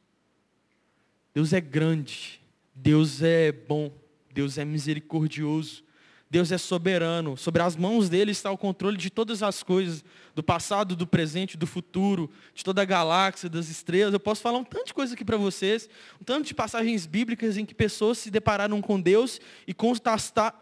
[1.32, 2.40] Deus é grande.
[2.74, 3.92] Deus é bom.
[4.32, 5.84] Deus é misericordioso.
[6.30, 7.36] Deus é soberano.
[7.36, 10.04] Sobre as mãos dele está o controle de todas as coisas,
[10.34, 14.12] do passado, do presente, do futuro, de toda a galáxia, das estrelas.
[14.12, 15.88] Eu posso falar um tanto de coisa aqui para vocês,
[16.20, 19.74] um tanto de passagens bíblicas em que pessoas se depararam com Deus e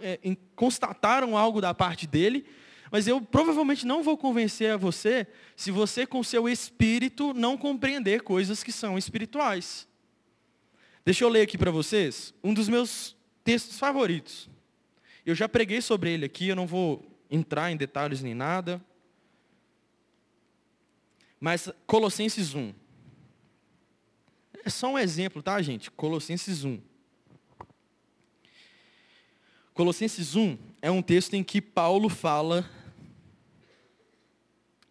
[0.00, 2.46] é, constataram algo da parte dele.
[2.90, 8.22] Mas eu provavelmente não vou convencer a você se você, com seu espírito, não compreender
[8.22, 9.88] coisas que são espirituais.
[11.04, 14.48] Deixa eu ler aqui para vocês um dos meus textos favoritos.
[15.26, 18.80] Eu já preguei sobre ele aqui, eu não vou entrar em detalhes nem nada.
[21.40, 22.72] Mas Colossenses 1.
[24.64, 25.90] É só um exemplo, tá, gente?
[25.90, 26.80] Colossenses 1.
[29.74, 32.64] Colossenses 1 é um texto em que Paulo fala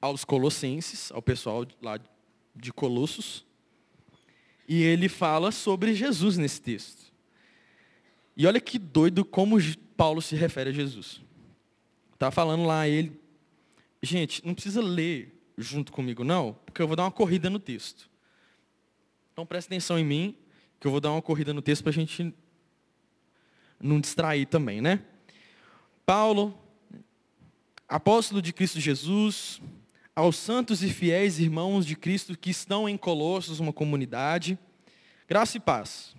[0.01, 1.97] aos colossenses, ao pessoal lá
[2.53, 3.45] de Colossos,
[4.67, 7.11] e ele fala sobre Jesus nesse texto.
[8.35, 9.59] E olha que doido como
[9.95, 11.21] Paulo se refere a Jesus.
[12.13, 13.19] Está falando lá ele.
[14.01, 18.09] Gente, não precisa ler junto comigo, não, porque eu vou dar uma corrida no texto.
[19.31, 20.35] Então presta atenção em mim,
[20.79, 22.33] que eu vou dar uma corrida no texto para a gente
[23.79, 25.01] não distrair também, né?
[26.05, 26.57] Paulo,
[27.87, 29.61] apóstolo de Cristo Jesus,
[30.15, 34.57] aos santos e fiéis irmãos de Cristo que estão em Colossos, uma comunidade,
[35.27, 36.15] graça e paz.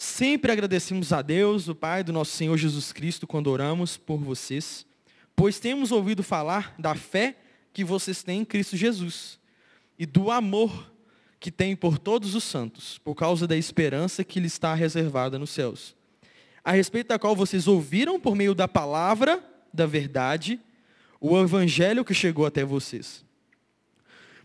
[0.00, 4.86] Sempre agradecemos a Deus, o Pai do nosso Senhor Jesus Cristo, quando oramos por vocês,
[5.34, 7.36] pois temos ouvido falar da fé
[7.72, 9.40] que vocês têm em Cristo Jesus
[9.98, 10.92] e do amor
[11.40, 15.50] que têm por todos os santos, por causa da esperança que lhe está reservada nos
[15.50, 15.96] céus,
[16.62, 19.42] a respeito da qual vocês ouviram por meio da palavra
[19.74, 20.60] da verdade,
[21.20, 23.24] o evangelho que chegou até vocês.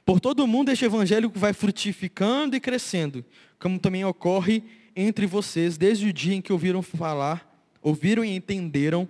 [0.03, 3.23] Por todo o mundo este evangelho vai frutificando e crescendo,
[3.59, 4.63] como também ocorre
[4.95, 7.47] entre vocês desde o dia em que ouviram falar,
[7.81, 9.07] ouviram e entenderam,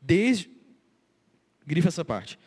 [0.00, 0.50] desde.
[1.66, 2.38] Grifa essa parte.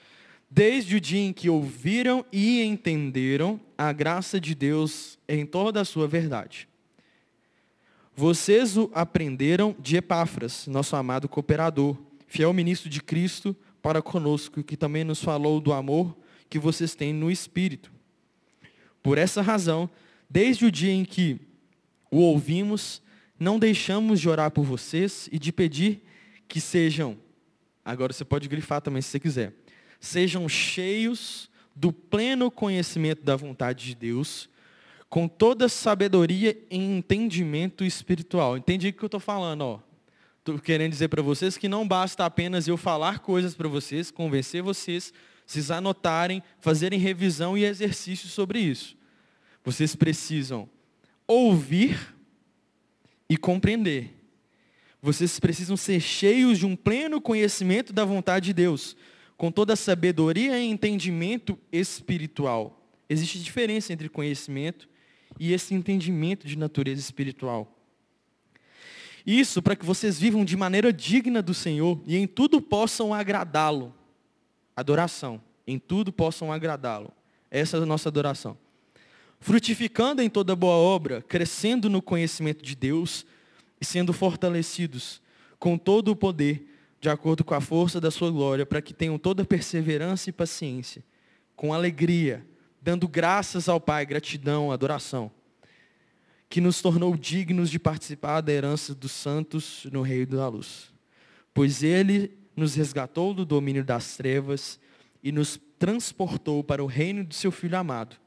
[0.50, 5.86] Desde o dia em que ouviram e entenderam a graça de Deus em toda a
[5.86, 6.68] sua verdade.
[8.16, 11.98] Vocês o aprenderam de Epáfras, nosso amado cooperador,
[12.28, 16.16] fiel ministro de Cristo para conosco, que também nos falou do amor
[16.50, 17.92] que vocês têm no Espírito.
[19.02, 19.90] Por essa razão,
[20.30, 21.40] desde o dia em que
[22.12, 23.02] o ouvimos,
[23.40, 26.04] não deixamos de orar por vocês e de pedir
[26.48, 27.18] que sejam,
[27.84, 29.54] agora você pode grifar também se você quiser,
[30.00, 34.50] sejam cheios do pleno conhecimento da vontade de Deus,
[35.10, 38.58] com toda sabedoria e entendimento espiritual.
[38.58, 39.80] Entendi o que eu estou falando, ó.
[40.40, 44.64] Estou querendo dizer para vocês que não basta apenas eu falar coisas para vocês, convencer
[44.64, 45.14] vocês,
[45.46, 48.98] vocês anotarem, fazerem revisão e exercício sobre isso.
[49.64, 50.68] Vocês precisam
[51.32, 52.16] ouvir
[53.30, 54.14] e compreender.
[55.02, 58.96] Vocês precisam ser cheios de um pleno conhecimento da vontade de Deus,
[59.38, 62.86] com toda a sabedoria e entendimento espiritual.
[63.10, 64.88] Existe diferença entre conhecimento
[65.40, 67.78] e esse entendimento de natureza espiritual.
[69.26, 73.94] Isso para que vocês vivam de maneira digna do Senhor e em tudo possam agradá-lo.
[74.76, 75.42] Adoração.
[75.66, 77.12] Em tudo possam agradá-lo.
[77.50, 78.58] Essa é a nossa adoração
[79.42, 83.26] frutificando em toda boa obra, crescendo no conhecimento de Deus
[83.82, 85.20] e sendo fortalecidos
[85.60, 86.68] com todo o poder,
[87.02, 91.04] de acordo com a força da sua glória, para que tenham toda perseverança e paciência,
[91.56, 92.46] com alegria,
[92.80, 95.32] dando graças ao Pai, gratidão, adoração,
[96.48, 100.94] que nos tornou dignos de participar da herança dos santos no Reino da Luz.
[101.52, 104.80] Pois Ele nos resgatou do domínio das trevas
[105.24, 108.22] e nos transportou para o reino do seu Filho amado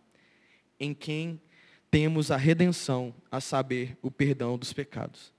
[0.79, 1.41] em quem
[1.91, 5.33] temos a redenção, a saber, o perdão dos pecados.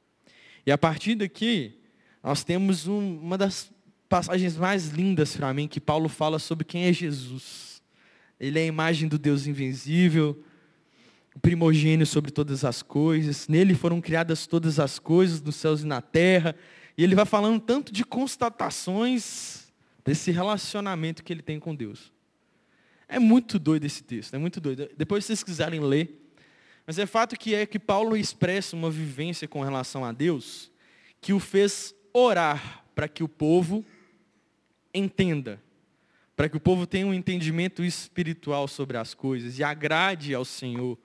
[0.66, 1.78] E a partir daqui,
[2.24, 3.72] nós temos um, uma das
[4.08, 7.82] passagens mais lindas para mim, que Paulo fala sobre quem é Jesus.
[8.40, 10.42] Ele é a imagem do Deus invisível,
[11.36, 15.86] o primogênio sobre todas as coisas, nele foram criadas todas as coisas nos céus e
[15.86, 16.56] na terra.
[16.98, 19.74] E ele vai falando tanto de constatações
[20.06, 22.15] desse relacionamento que ele tem com Deus.
[23.08, 24.90] É muito doido esse texto, é muito doido.
[24.98, 26.22] Depois se vocês quiserem ler.
[26.86, 30.72] Mas é fato que é que Paulo expressa uma vivência com relação a Deus
[31.20, 33.84] que o fez orar para que o povo
[34.94, 35.60] entenda,
[36.36, 40.98] para que o povo tenha um entendimento espiritual sobre as coisas e agrade ao Senhor.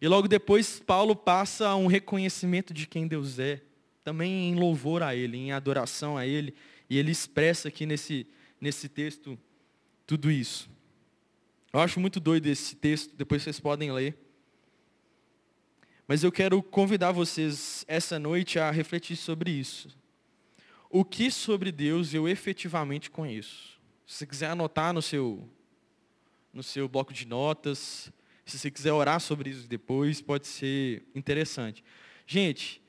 [0.00, 3.62] E logo depois Paulo passa a um reconhecimento de quem Deus é,
[4.04, 6.54] também em louvor a Ele, em adoração a Ele,
[6.90, 8.26] e ele expressa aqui nesse,
[8.60, 9.38] nesse texto
[10.06, 10.73] tudo isso.
[11.74, 14.16] Eu acho muito doido esse texto, depois vocês podem ler.
[16.06, 19.88] Mas eu quero convidar vocês essa noite a refletir sobre isso.
[20.88, 23.80] O que sobre Deus eu efetivamente conheço?
[24.06, 25.50] Se você quiser anotar no seu,
[26.52, 28.08] no seu bloco de notas,
[28.46, 31.82] se você quiser orar sobre isso depois, pode ser interessante.
[32.24, 32.80] Gente,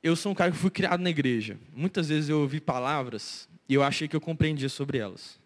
[0.00, 1.58] eu sou um cara que fui criado na igreja.
[1.72, 5.39] Muitas vezes eu ouvi palavras e eu achei que eu compreendia sobre elas.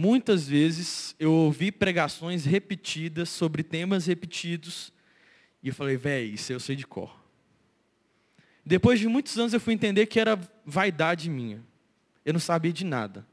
[0.00, 4.90] Muitas vezes eu ouvi pregações repetidas sobre temas repetidos
[5.62, 7.14] e eu falei, velho, isso eu sei de cor.
[8.64, 11.62] Depois de muitos anos eu fui entender que era vaidade minha.
[12.24, 13.26] Eu não sabia de nada.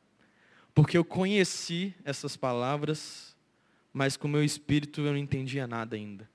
[0.75, 3.33] Porque eu conheci essas palavras,
[3.93, 6.29] mas com meu espírito eu não entendia nada ainda.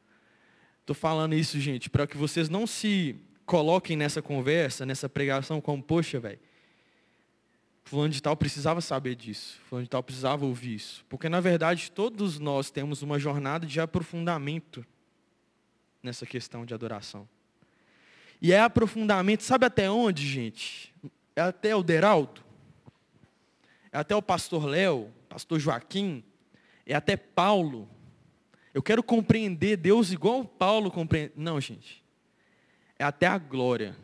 [0.81, 5.83] Estou falando isso, gente, para que vocês não se coloquem nessa conversa, nessa pregação como,
[5.83, 6.41] poxa, velho,
[7.85, 11.05] fulano de tal precisava saber disso, fulano de tal precisava ouvir isso.
[11.09, 14.85] Porque, na verdade, todos nós temos uma jornada de aprofundamento
[16.03, 17.29] nessa questão de adoração.
[18.41, 20.93] E é aprofundamento, sabe até onde, gente?
[21.37, 22.43] É até o Deraldo,
[23.93, 26.25] é até o pastor Léo, pastor Joaquim,
[26.85, 27.89] é até Paulo.
[28.75, 31.33] Eu quero compreender Deus igual Paulo compreende.
[31.37, 32.03] Não, gente.
[32.99, 33.97] É até a glória.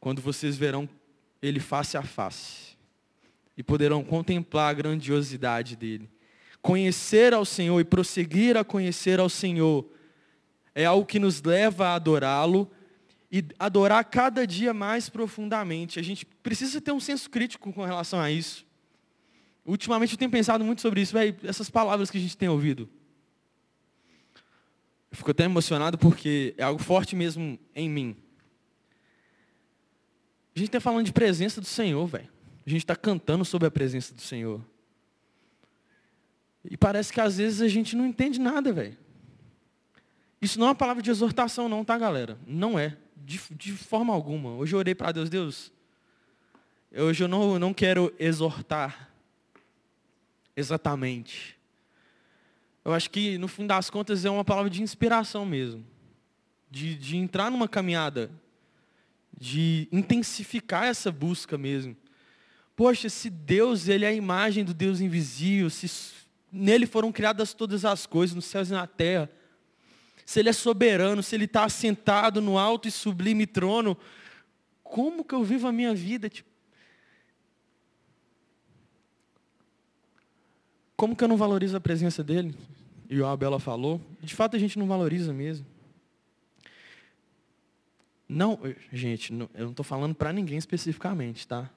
[0.00, 0.88] Quando vocês verão
[1.48, 2.76] ele face a face.
[3.56, 6.10] E poderão contemplar a grandiosidade dele.
[6.60, 9.88] Conhecer ao Senhor e prosseguir a conhecer ao Senhor
[10.74, 12.70] é algo que nos leva a adorá-lo
[13.32, 15.98] e adorar cada dia mais profundamente.
[15.98, 18.66] A gente precisa ter um senso crítico com relação a isso.
[19.64, 22.88] Ultimamente eu tenho pensado muito sobre isso, véio, essas palavras que a gente tem ouvido.
[25.10, 28.16] Eu fico até emocionado porque é algo forte mesmo em mim.
[30.56, 32.30] A gente está falando de presença do Senhor, velho.
[32.66, 34.64] A gente está cantando sobre a presença do Senhor.
[36.64, 38.96] E parece que às vezes a gente não entende nada, velho.
[40.40, 42.38] Isso não é uma palavra de exortação, não, tá, galera?
[42.46, 42.96] Não é.
[43.14, 44.52] De, de forma alguma.
[44.52, 45.72] Hoje eu orei para Deus, Deus.
[46.90, 49.10] Hoje eu não, não quero exortar
[50.56, 51.54] exatamente.
[52.82, 55.84] Eu acho que, no fim das contas, é uma palavra de inspiração mesmo.
[56.70, 58.30] De, de entrar numa caminhada
[59.36, 61.96] de intensificar essa busca mesmo.
[62.74, 65.90] Poxa, se Deus ele é a imagem do Deus invisível, se
[66.52, 69.30] nele foram criadas todas as coisas, nos céus e na terra,
[70.24, 73.96] se ele é soberano, se ele está assentado no alto e sublime trono,
[74.82, 76.28] como que eu vivo a minha vida?
[76.28, 76.48] Tipo,
[80.96, 82.54] como que eu não valorizo a presença dele?
[83.08, 84.00] E o Abela falou.
[84.20, 85.66] De fato, a gente não valoriza mesmo.
[88.28, 88.58] Não,
[88.92, 91.70] gente, não, eu não estou falando para ninguém especificamente, tá?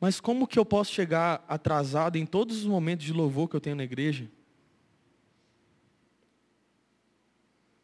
[0.00, 3.60] Mas como que eu posso chegar atrasado em todos os momentos de louvor que eu
[3.60, 4.30] tenho na igreja?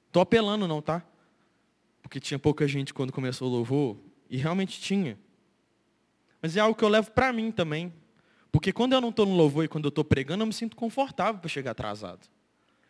[0.06, 1.04] Estou apelando não, tá?
[2.02, 3.96] Porque tinha pouca gente quando começou o louvor,
[4.28, 5.18] e realmente tinha.
[6.40, 7.92] Mas é algo que eu levo para mim também.
[8.50, 10.76] Porque quando eu não estou no louvor e quando eu estou pregando, eu me sinto
[10.76, 12.28] confortável para chegar atrasado.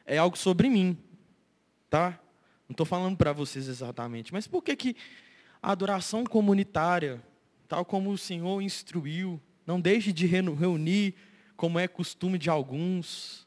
[0.07, 0.97] É algo sobre mim,
[1.89, 2.19] tá?
[2.71, 4.97] Não estou falando para vocês exatamente, mas por que, que
[5.61, 7.21] a adoração comunitária,
[7.67, 11.17] tal como o Senhor instruiu, não deixe de reunir,
[11.57, 13.45] como é costume de alguns.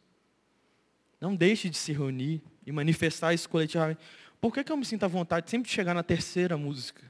[1.22, 4.02] Não deixe de se reunir e manifestar isso coletivamente.
[4.42, 7.02] Por que, que eu me sinto à vontade sempre de chegar na terceira música?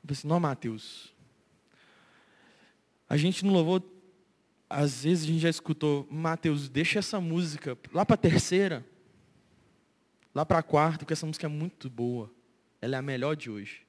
[0.00, 1.12] Eu pensei, não, Mateus.
[3.08, 3.82] A gente não louvou,
[4.70, 8.86] às vezes a gente já escutou, Mateus, deixa essa música lá para a terceira
[10.34, 12.30] lá para a quarta, porque essa música é muito boa.
[12.80, 13.82] Ela é a melhor de hoje.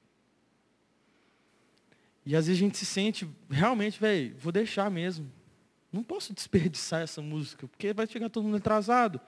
[2.24, 5.30] E às vezes a gente se sente, realmente, velho, vou deixar mesmo.
[5.92, 9.20] Não posso desperdiçar essa música, porque vai chegar todo mundo atrasado.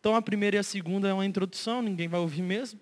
[0.00, 2.80] Então a primeira e a segunda é uma introdução, ninguém vai ouvir mesmo.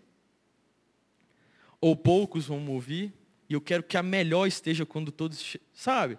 [1.80, 3.12] Ou poucos vão ouvir.
[3.48, 6.18] E eu quero que a melhor esteja quando todos, sabe?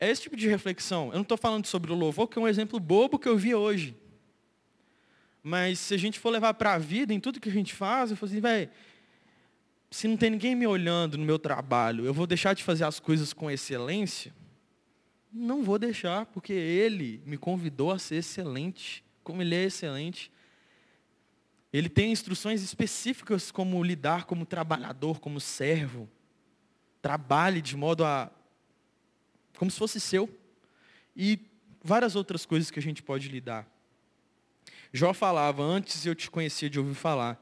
[0.00, 1.08] É esse tipo de reflexão.
[1.08, 3.54] Eu não estou falando sobre o louvor, que é um exemplo bobo que eu vi
[3.54, 3.94] hoje.
[5.42, 8.10] Mas se a gente for levar para a vida, em tudo que a gente faz,
[8.10, 8.70] eu falo assim, velho,
[9.90, 12.98] se não tem ninguém me olhando no meu trabalho, eu vou deixar de fazer as
[12.98, 14.34] coisas com excelência?
[15.30, 20.32] Não vou deixar, porque ele me convidou a ser excelente, como ele é excelente.
[21.72, 26.08] Ele tem instruções específicas como lidar como trabalhador, como servo.
[27.02, 28.30] Trabalhe de modo a
[29.60, 30.26] como se fosse seu.
[31.14, 31.38] E
[31.84, 33.68] várias outras coisas que a gente pode lidar.
[34.90, 37.38] Jó falava, antes eu te conhecia de ouvir falar,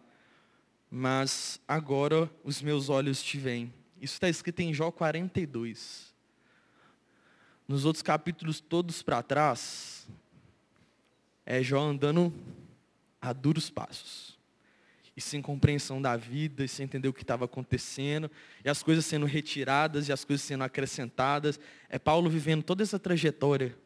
[0.91, 3.73] mas agora os meus olhos te veem.
[4.01, 6.13] Isso está escrito em Jó 42.
[7.69, 10.09] Nos outros capítulos todos para trás,
[11.47, 12.35] é Jó andando
[13.21, 14.28] a duros passos
[15.19, 18.31] e sem compreensão da vida, e sem entender o que estava acontecendo,
[18.65, 21.59] e as coisas sendo retiradas e as coisas sendo acrescentadas.
[21.89, 23.77] É Paulo vivendo toda essa trajetória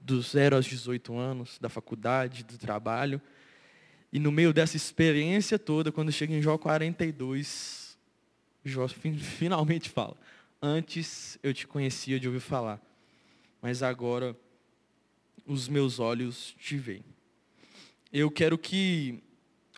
[0.00, 3.20] dos 0 aos 18 anos, da faculdade, do trabalho.
[4.12, 7.98] E no meio dessa experiência toda, quando chega em Jó 42,
[8.64, 10.16] Jó finalmente fala:
[10.62, 12.80] Antes eu te conhecia de ouvir falar,
[13.60, 14.36] mas agora
[15.44, 17.04] os meus olhos te veem.
[18.12, 19.24] Eu quero que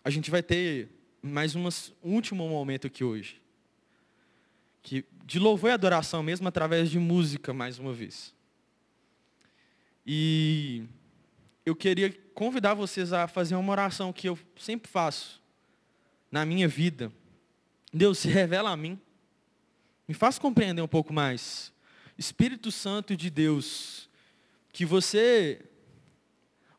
[0.03, 0.89] a gente vai ter
[1.21, 1.67] mais um
[2.03, 3.41] último momento aqui hoje.
[4.81, 8.33] Que, de louvor e adoração mesmo, através de música, mais uma vez.
[10.05, 10.83] E
[11.63, 15.39] eu queria convidar vocês a fazer uma oração que eu sempre faço
[16.31, 17.11] na minha vida.
[17.93, 18.99] Deus, se revela a mim.
[20.07, 21.71] Me faz compreender um pouco mais.
[22.17, 24.09] Espírito Santo de Deus,
[24.73, 25.63] que você.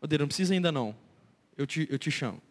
[0.01, 0.97] Odeiro, não precisa ainda não.
[1.57, 2.43] Eu te, eu te chamo.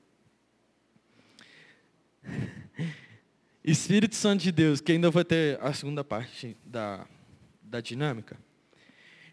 [3.64, 7.08] Espírito Santo de Deus, que ainda vai ter a segunda parte da,
[7.62, 8.38] da dinâmica.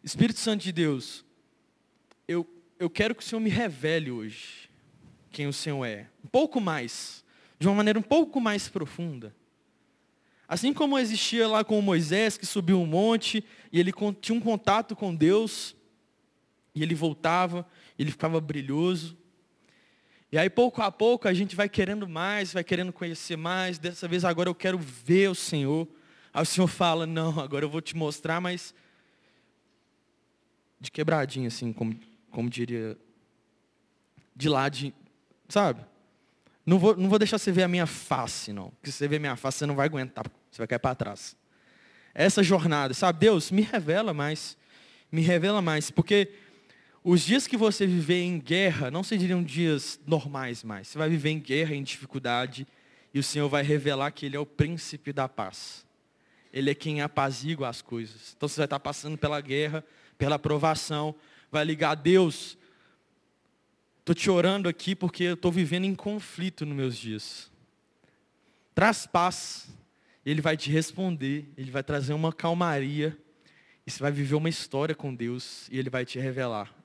[0.03, 1.25] Espírito Santo de Deus,
[2.27, 2.47] eu,
[2.79, 4.69] eu quero que o Senhor me revele hoje
[5.31, 6.09] quem o Senhor é.
[6.25, 7.25] Um pouco mais,
[7.59, 9.35] de uma maneira um pouco mais profunda.
[10.47, 14.97] Assim como existia lá com Moisés, que subiu um monte, e ele tinha um contato
[14.97, 15.77] com Deus,
[16.75, 17.67] e ele voltava,
[17.99, 19.17] ele ficava brilhoso.
[20.31, 23.79] E aí, pouco a pouco, a gente vai querendo mais, vai querendo conhecer mais.
[23.79, 25.89] Dessa vez, agora eu quero ver o Senhor.
[26.35, 28.75] Aí o Senhor fala, não, agora eu vou te mostrar, mas
[30.79, 31.99] de quebradinho, assim, como,
[32.31, 32.97] como diria,
[34.37, 34.95] de lá de,
[35.49, 35.85] sabe?
[36.65, 38.69] Não vou, não vou deixar você ver a minha face, não.
[38.71, 41.35] Porque se você ver minha face, você não vai aguentar, você vai cair para trás.
[42.15, 43.19] Essa jornada, sabe?
[43.19, 44.57] Deus, me revela mais.
[45.11, 45.91] Me revela mais.
[45.91, 46.31] Porque
[47.03, 50.89] os dias que você viver em guerra não seriam dias normais mais.
[50.89, 52.67] Você vai viver em guerra, em dificuldade,
[53.15, 55.87] e o Senhor vai revelar que Ele é o príncipe da paz.
[56.53, 58.35] Ele é quem apazigua as coisas.
[58.37, 59.85] Então você vai estar passando pela guerra,
[60.17, 61.15] pela provação,
[61.53, 62.59] vai ligar a Deus.
[64.01, 67.51] Estou te orando aqui porque eu estou vivendo em conflito nos meus dias.
[68.75, 69.69] Traz paz.
[70.27, 73.17] Ele vai te responder, ele vai trazer uma calmaria.
[73.87, 76.78] E você vai viver uma história com Deus e ele vai te revelar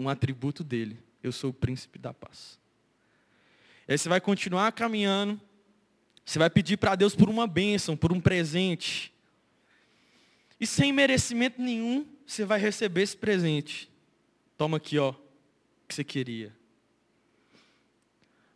[0.00, 0.98] um atributo dele.
[1.22, 2.58] Eu sou o príncipe da paz.
[3.86, 5.40] E aí você vai continuar caminhando.
[6.24, 9.12] Você vai pedir para Deus por uma bênção, por um presente.
[10.58, 13.90] E sem merecimento nenhum, você vai receber esse presente.
[14.56, 15.12] Toma aqui, ó,
[15.88, 16.54] que você queria.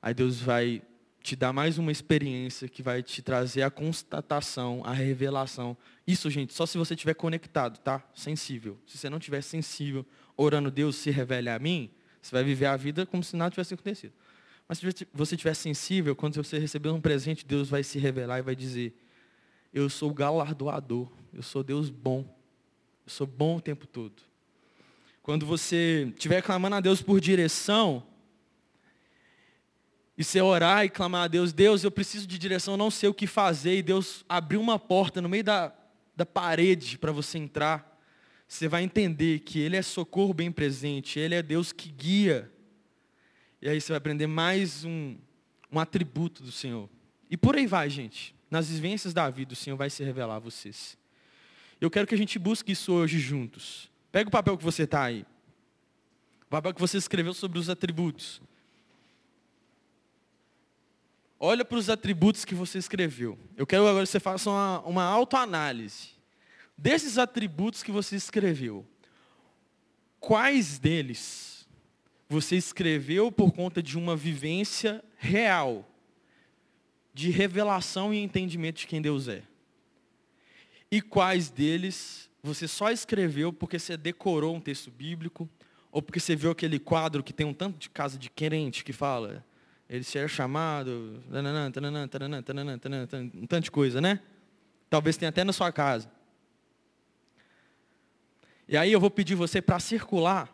[0.01, 0.83] Aí Deus vai
[1.23, 5.77] te dar mais uma experiência que vai te trazer a constatação, a revelação.
[6.07, 8.03] Isso, gente, só se você estiver conectado, tá?
[8.15, 8.79] Sensível.
[8.87, 10.05] Se você não estiver sensível,
[10.37, 11.91] orando, Deus se revele a mim,
[12.21, 14.13] você vai viver a vida como se nada tivesse acontecido.
[14.69, 18.43] Mas se você estiver sensível, quando você receber um presente, Deus vai se revelar e
[18.43, 18.95] vai dizer,
[19.73, 22.21] eu sou o galardoador, eu sou Deus bom,
[23.07, 24.23] eu sou bom o tempo todo.
[25.23, 28.07] Quando você estiver clamando a Deus por direção,
[30.17, 33.15] e você orar e clamar a Deus, Deus, eu preciso de direção, não sei o
[33.15, 35.75] que fazer, e Deus abriu uma porta no meio da,
[36.17, 38.01] da parede para você entrar,
[38.47, 42.51] você vai entender que Ele é socorro bem presente, Ele é Deus que guia.
[43.61, 45.17] E aí você vai aprender mais um,
[45.73, 46.89] um atributo do Senhor.
[47.31, 48.35] E por aí vai, gente.
[48.51, 50.97] Nas vivências da vida, o Senhor vai se revelar a vocês.
[51.81, 53.91] Eu quero que a gente busque isso hoje juntos.
[54.13, 55.27] Pega o papel que você está aí.
[56.47, 58.41] O papel que você escreveu sobre os atributos.
[61.47, 63.39] Olha para os atributos que você escreveu.
[63.55, 66.13] Eu quero agora que você faça uma, uma autoanálise.
[66.75, 68.87] Desses atributos que você escreveu,
[70.19, 71.69] quais deles
[72.31, 75.87] você escreveu por conta de uma vivência real,
[77.13, 79.43] de revelação e entendimento de quem Deus é?
[80.91, 85.47] E quais deles você só escreveu porque você decorou um texto bíblico,
[85.93, 88.95] ou porque você viu aquele quadro que tem um tanto de casa de querente que
[88.95, 89.45] fala,
[89.89, 94.21] ele será chamado, tananã, tananã, tananã, tananã, tananã, um tanto de coisa, né?
[94.89, 96.11] Talvez tenha até na sua casa.
[98.67, 100.51] E aí eu vou pedir você para circular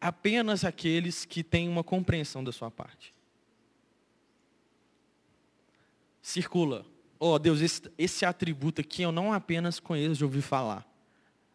[0.00, 3.14] apenas aqueles que têm uma compreensão da sua parte.
[6.20, 6.86] Circula.
[7.18, 10.84] Oh Deus, esse, esse atributo aqui eu não apenas conheço de ouvir falar,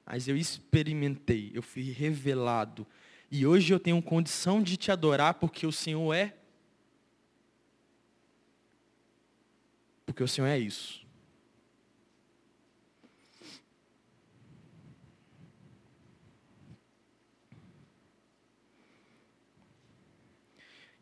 [0.06, 2.88] mas eu experimentei, eu fui revelado.
[3.30, 6.37] E hoje eu tenho condição de te adorar porque o Senhor é.
[10.18, 11.06] Porque o Senhor é isso.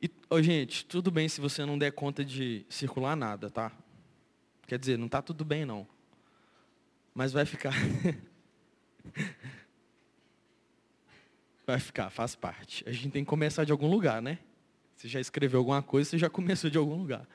[0.01, 3.71] E, oh, gente, tudo bem se você não der conta de circular nada, tá?
[4.67, 5.87] Quer dizer, não está tudo bem não.
[7.13, 7.71] Mas vai ficar.
[11.65, 12.83] vai ficar, faz parte.
[12.85, 14.39] A gente tem que começar de algum lugar, né?
[14.97, 17.25] Você já escreveu alguma coisa, você já começou de algum lugar.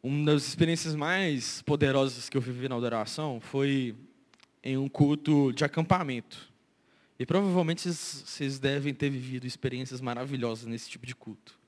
[0.00, 3.96] Uma das experiências mais poderosas que eu vivi na adoração foi
[4.62, 6.52] em um culto de acampamento.
[7.18, 11.58] E provavelmente vocês devem ter vivido experiências maravilhosas nesse tipo de culto.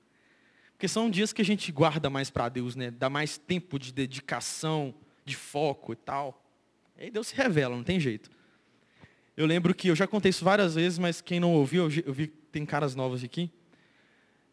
[0.72, 2.92] Porque são dias que a gente guarda mais para Deus, né?
[2.92, 6.40] Dá mais tempo de dedicação, de foco e tal.
[6.96, 8.30] E aí Deus se revela, não tem jeito.
[9.36, 12.28] Eu lembro que eu já contei isso várias vezes, mas quem não ouviu, eu vi
[12.28, 13.50] que tem caras novas aqui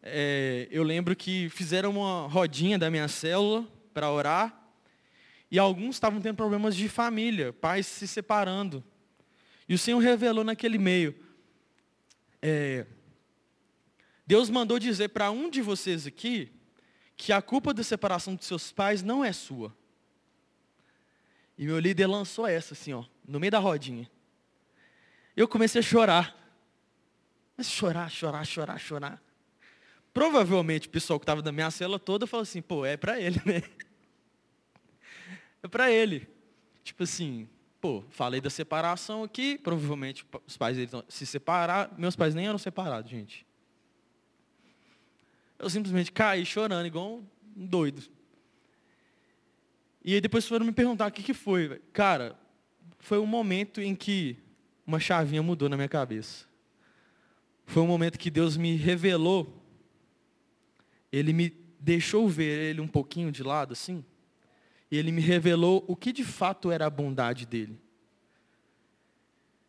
[0.10, 4.58] é, eu lembro que fizeram uma rodinha da minha célula para orar,
[5.49, 8.84] e alguns estavam tendo problemas de família, pais se separando.
[9.68, 11.16] E o Senhor revelou naquele meio.
[12.41, 12.86] É,
[14.26, 16.51] Deus mandou dizer para um de vocês aqui
[17.16, 19.76] que a culpa da separação dos seus pais não é sua.
[21.58, 24.10] E meu líder lançou essa assim, ó, no meio da rodinha.
[25.36, 26.36] Eu comecei a chorar.
[27.58, 29.27] Mas chorar, chorar, chorar, chorar.
[30.18, 33.39] Provavelmente o pessoal que estava da minha cela toda falou assim, pô, é para ele,
[33.45, 33.61] né?
[35.61, 36.28] É para ele.
[36.84, 37.47] Tipo assim,
[37.80, 42.57] pô, falei da separação aqui, provavelmente os pais deles se separaram, meus pais nem eram
[42.57, 43.45] separados, gente.
[45.59, 47.22] Eu simplesmente caí chorando, igual
[47.55, 48.01] um doido.
[50.03, 51.80] E aí depois foram me perguntar o que, que foi.
[51.93, 52.36] Cara,
[52.97, 54.36] foi um momento em que
[54.86, 56.47] uma chavinha mudou na minha cabeça.
[57.68, 59.66] Foi um momento que Deus me revelou
[61.12, 61.49] ele me
[61.80, 64.03] deixou ver ele um pouquinho de lado, assim,
[64.89, 67.80] e ele me revelou o que de fato era a bondade dele.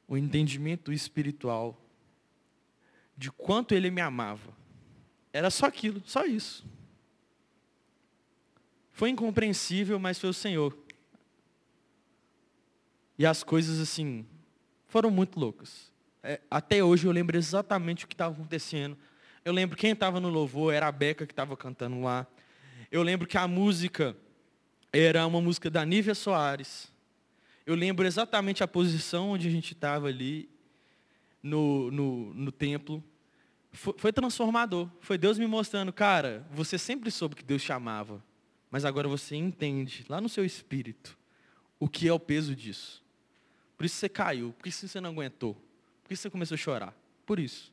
[0.06, 1.78] O entendimento espiritual
[3.16, 4.56] de quanto ele me amava.
[5.32, 6.64] Era só aquilo, só isso.
[8.92, 10.76] Foi incompreensível, mas foi o Senhor.
[13.18, 14.24] E as coisas, assim,
[14.86, 15.92] foram muito loucas.
[16.22, 18.96] É, até hoje eu lembro exatamente o que estava acontecendo
[19.44, 22.26] eu lembro quem estava no louvor, era a Beca que estava cantando lá.
[22.90, 24.16] Eu lembro que a música
[24.92, 26.92] era uma música da Nívia Soares.
[27.66, 30.48] Eu lembro exatamente a posição onde a gente estava ali
[31.42, 33.04] no, no, no templo.
[33.72, 34.88] Foi, foi, transformador.
[35.00, 38.24] Foi Deus me mostrando, cara, você sempre soube que Deus chamava,
[38.70, 41.16] mas agora você entende, lá no seu espírito,
[41.78, 43.04] o que é o peso disso.
[43.76, 45.54] Por isso você caiu, por isso você não aguentou,
[46.02, 46.94] por isso você começou a chorar.
[47.26, 47.70] Por isso.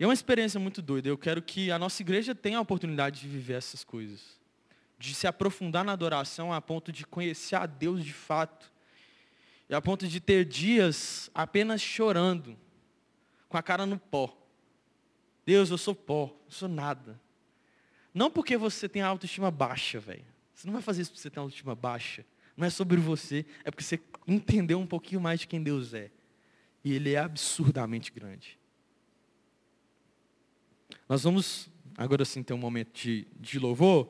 [0.00, 1.10] E é uma experiência muito doida.
[1.10, 4.40] Eu quero que a nossa igreja tenha a oportunidade de viver essas coisas.
[4.98, 8.72] De se aprofundar na adoração a ponto de conhecer a Deus de fato.
[9.68, 12.56] E a ponto de ter dias apenas chorando,
[13.46, 14.34] com a cara no pó.
[15.44, 17.20] Deus, eu sou pó, eu sou nada.
[18.14, 20.24] Não porque você tem a autoestima baixa, velho.
[20.54, 22.24] Você não vai fazer isso porque você tem a autoestima baixa.
[22.56, 26.10] Não é sobre você, é porque você entendeu um pouquinho mais de quem Deus é.
[26.82, 28.59] E Ele é absurdamente grande.
[31.08, 34.08] Nós vamos agora sim ter um momento de, de louvor.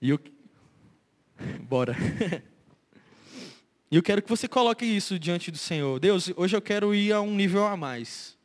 [0.00, 0.18] E eu.
[1.62, 1.94] Bora.
[3.92, 5.98] E eu quero que você coloque isso diante do Senhor.
[5.98, 8.38] Deus, hoje eu quero ir a um nível a mais.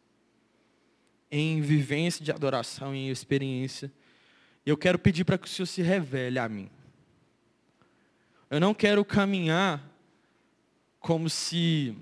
[1.29, 3.93] Em vivência de adoração, em experiência.
[4.65, 6.67] Eu quero pedir para que o Senhor se revele a mim.
[8.49, 9.88] Eu não quero caminhar
[10.99, 11.95] como se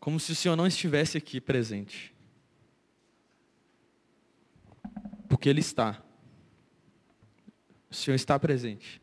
[0.00, 2.14] como se o Senhor não estivesse aqui presente.
[5.28, 6.02] Porque Ele está.
[7.90, 9.00] O Senhor está presente.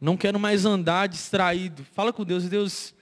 [0.00, 1.84] Não quero mais andar distraído.
[1.92, 2.94] Fala com Deus, Deus.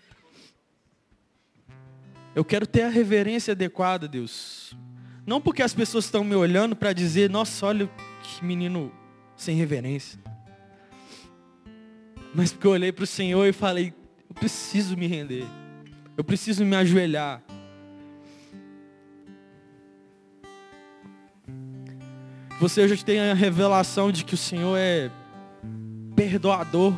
[2.35, 4.77] Eu quero ter a reverência adequada, Deus.
[5.27, 7.91] Não porque as pessoas estão me olhando para dizer, nossa, olha
[8.23, 8.93] que menino
[9.37, 10.19] sem reverência.
[12.35, 13.95] Mas porque eu olhei para o Senhor e falei,
[14.29, 15.47] eu preciso me render.
[16.19, 17.41] Eu preciso me ajoelhar.
[22.61, 25.13] Você hoje tem a revelação de que o Senhor é
[26.17, 26.93] perdoador.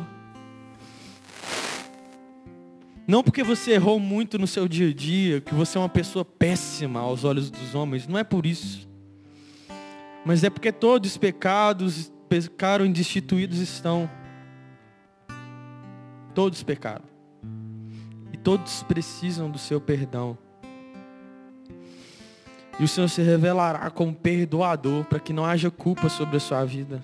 [3.07, 6.25] Não porque você errou muito no seu dia a dia, que você é uma pessoa
[6.25, 8.89] péssima aos olhos dos homens, não é por isso.
[10.25, 14.09] Mas é porque todos os pecados pecaram e destituídos estão.
[16.33, 17.10] Todos pecaram.
[18.43, 20.37] Todos precisam do seu perdão.
[22.79, 26.65] E o Senhor se revelará como perdoador para que não haja culpa sobre a sua
[26.65, 27.03] vida.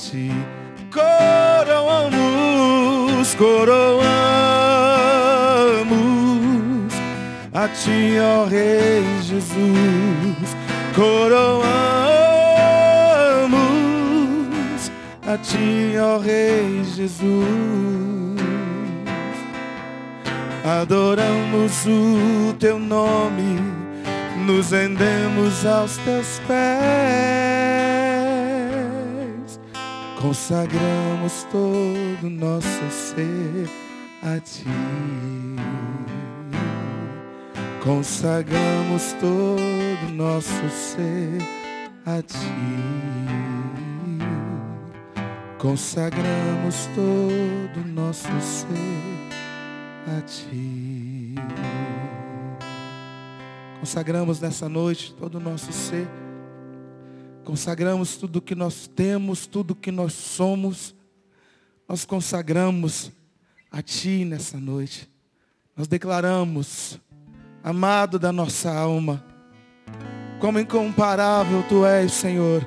[0.00, 0.32] ti.
[0.90, 2.08] Coroamos,
[3.34, 4.00] coroamos
[7.52, 10.56] a ti, ó Rei Jesus.
[10.96, 11.60] Coroamos
[15.26, 18.40] a ti, ó Rei Jesus.
[20.64, 23.80] Adoramos o teu nome
[24.46, 27.39] nos rendemos aos teus pés,
[30.30, 33.68] consagramos todo nosso ser
[34.22, 34.64] a ti.
[37.82, 41.42] Consagramos todo nosso ser
[42.06, 42.36] a ti.
[45.58, 48.68] Consagramos todo nosso ser
[50.16, 51.34] a ti.
[53.80, 56.29] Consagramos nessa noite todo o nosso ser.
[57.44, 60.94] Consagramos tudo que nós temos, tudo que nós somos.
[61.88, 63.10] Nós consagramos
[63.70, 65.08] a Ti nessa noite.
[65.76, 66.98] Nós declaramos,
[67.62, 69.24] amado da nossa alma,
[70.38, 72.66] como incomparável Tu és, Senhor.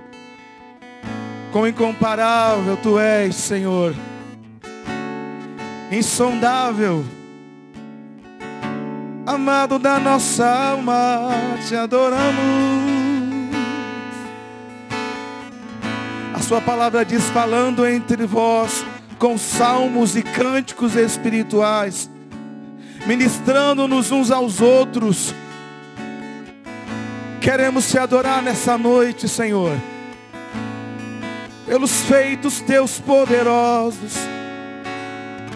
[1.51, 3.95] Como incomparável Tu és, Senhor.
[5.91, 7.03] Insondável
[9.25, 11.29] Amado da nossa alma,
[11.65, 12.82] te adoramos.
[16.53, 18.85] Sua palavra diz, falando entre vós,
[19.17, 22.07] com salmos e cânticos espirituais,
[23.07, 25.33] ministrando-nos uns aos outros.
[27.41, 29.75] Queremos te adorar nessa noite, Senhor,
[31.65, 34.13] pelos feitos teus poderosos.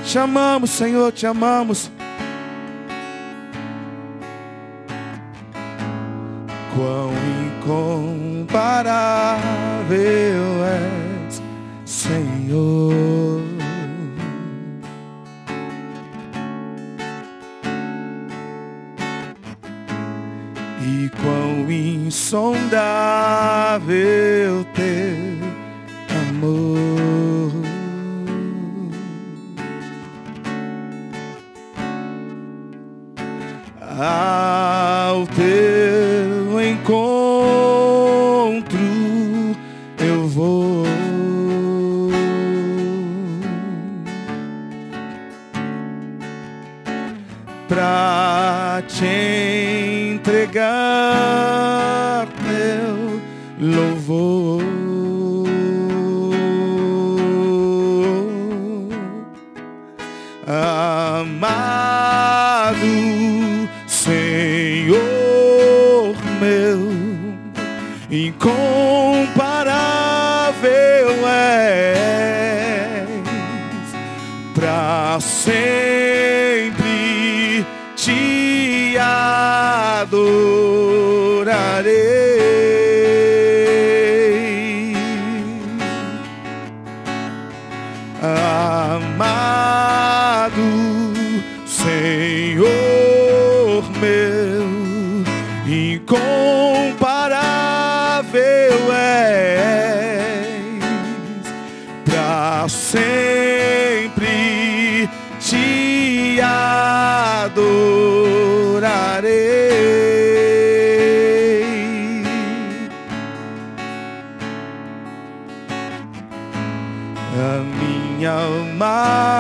[0.03, 1.91] Te amamos, Senhor, te amamos.
[6.75, 7.36] quão
[7.68, 8.88] incomparável
[10.63, 11.41] és,
[11.84, 13.43] Senhor.
[20.82, 22.65] E quão insondável
[24.74, 25.38] teu
[26.30, 27.51] amor.
[33.99, 34.76] Ah,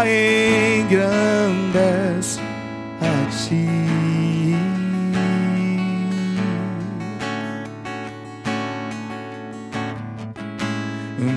[0.07, 2.39] alma engrandece
[3.01, 3.67] a ti.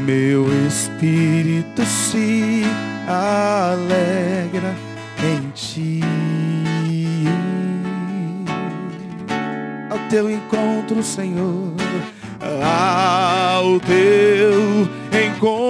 [0.07, 2.65] Meu espírito se
[3.07, 4.75] alegra
[5.23, 6.01] em ti.
[9.89, 11.73] Ao teu encontro, Senhor,
[12.41, 14.89] ao teu
[15.27, 15.70] encontro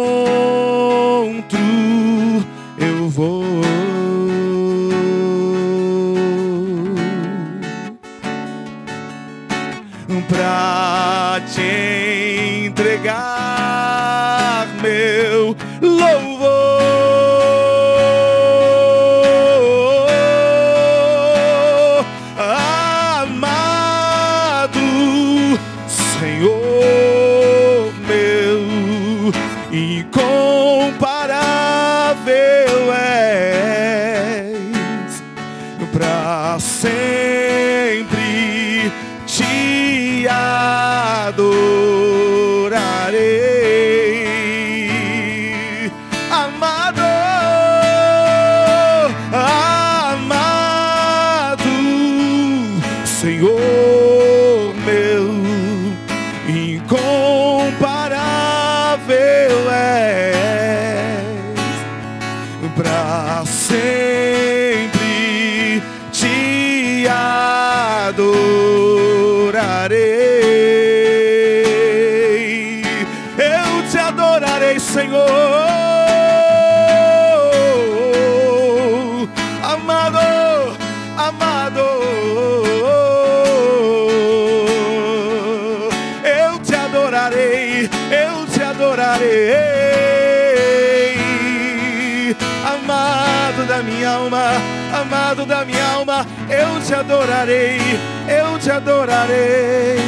[96.91, 97.79] te adorarei,
[98.27, 100.01] eu te adorarei.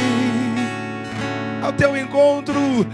[1.61, 2.85] Ao teu encontro,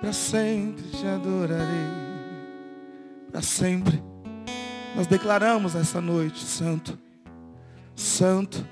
[0.00, 1.86] para sempre te adorarei,
[3.30, 4.02] para sempre.
[4.96, 6.98] Nós declaramos essa noite, Santo,
[7.94, 8.66] Santo.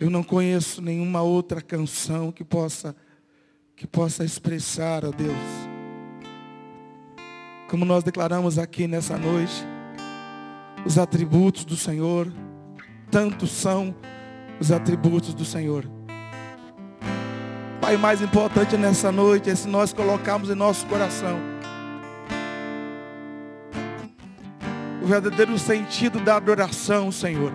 [0.00, 2.96] Eu não conheço nenhuma outra canção que possa
[3.76, 5.36] que possa expressar, ó Deus,
[7.68, 9.64] como nós declaramos aqui nessa noite,
[10.84, 12.32] os atributos do Senhor.
[13.10, 13.94] Tantos são
[14.62, 15.84] os atributos do Senhor.
[17.80, 21.36] Pai, o mais importante nessa noite é se nós colocarmos em nosso coração
[25.02, 27.52] o verdadeiro sentido da adoração, Senhor.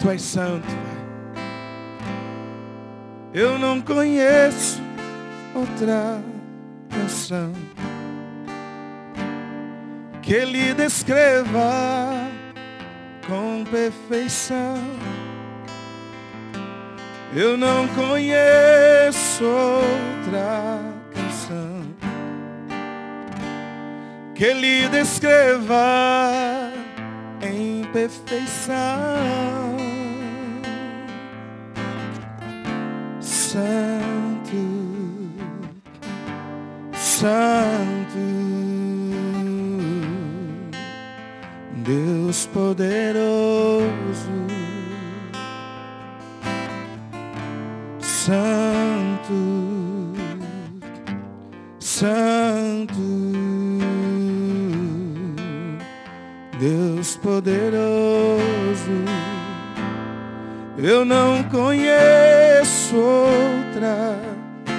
[0.00, 0.66] Tu és santo.
[3.34, 4.80] Eu não conheço
[5.54, 6.22] outra
[6.88, 7.52] canção
[10.22, 12.34] que lhe descreva
[13.26, 14.76] com perfeição.
[17.34, 20.80] Eu não conheço outra
[21.12, 21.84] canção
[24.34, 26.72] que lhe descreva
[27.42, 28.76] em perfeição.
[33.20, 34.56] Santo,
[36.92, 38.45] Santo,
[41.86, 43.86] Deus poderoso.
[48.00, 49.32] Santo,
[51.78, 52.92] Santo,
[56.58, 57.76] Deus poderoso.
[60.76, 64.18] Eu não conheço outra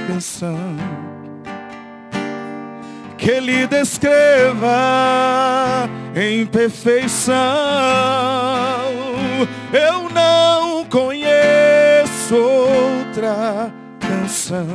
[0.07, 0.75] canção
[3.17, 4.67] que lhe descreva
[6.19, 7.35] em perfeição.
[9.71, 14.65] Eu não conheço outra canção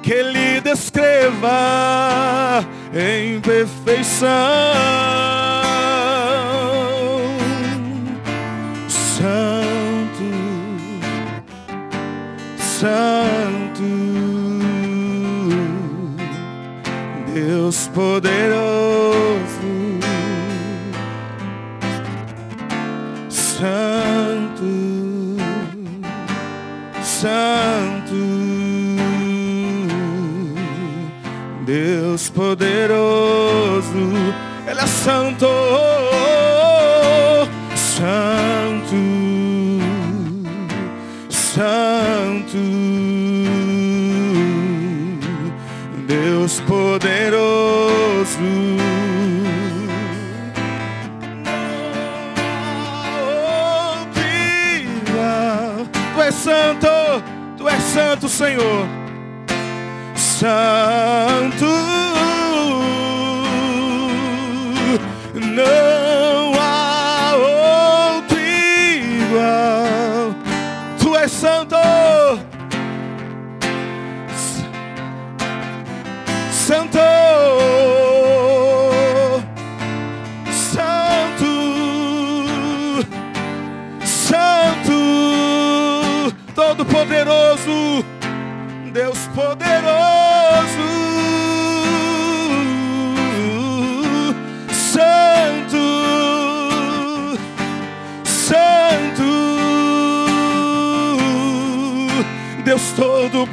[0.00, 1.50] que lhe descreva
[2.94, 4.28] em perfeição.
[8.88, 10.24] Santo,
[12.58, 13.33] Santo,
[17.74, 19.40] Deus poderoso,
[23.28, 24.64] Santo,
[27.02, 28.14] Santo,
[31.66, 33.82] Deus poderoso,
[34.68, 35.48] Ele é santo,
[37.74, 38.94] santo,
[41.28, 42.56] santo,
[46.06, 47.43] Deus poderoso.
[48.34, 48.40] Tu
[56.22, 57.22] és santo,
[57.56, 58.86] tu és santo, Senhor.
[60.16, 61.83] Santo,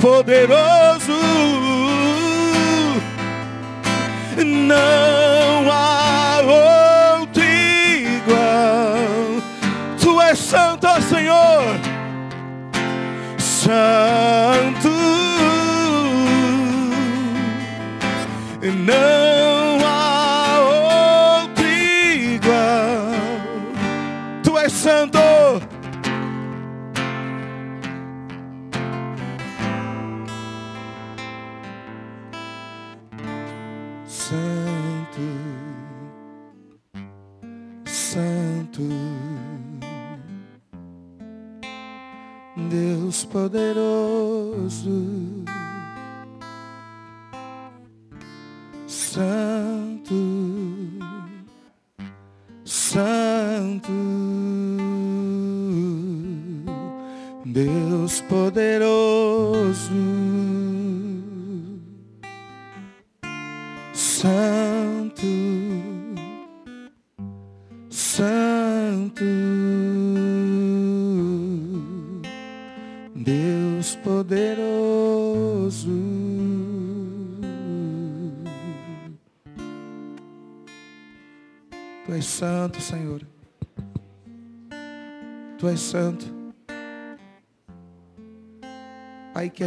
[0.02, 1.14] poderoso,
[4.44, 6.40] não há
[7.20, 8.98] outro igual.
[10.02, 11.80] Tu és santo, Senhor.
[13.38, 14.11] Santo,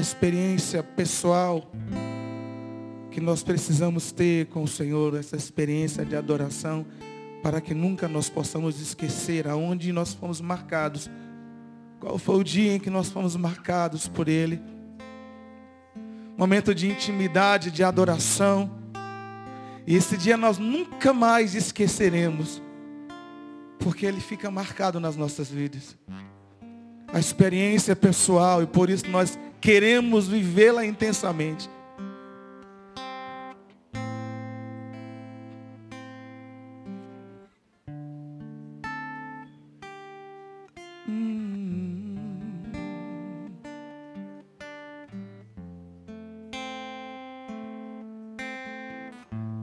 [0.04, 1.64] experiência pessoal
[3.10, 6.84] que nós precisamos ter com o Senhor, essa experiência de adoração,
[7.42, 11.08] para que nunca nós possamos esquecer aonde nós fomos marcados.
[11.98, 14.60] Qual foi o dia em que nós fomos marcados por Ele?
[16.36, 18.70] Momento de intimidade, de adoração.
[19.86, 22.60] E esse dia nós nunca mais esqueceremos,
[23.78, 25.96] porque ele fica marcado nas nossas vidas.
[27.10, 31.70] A experiência pessoal e por isso nós queremos vivê-la intensamente.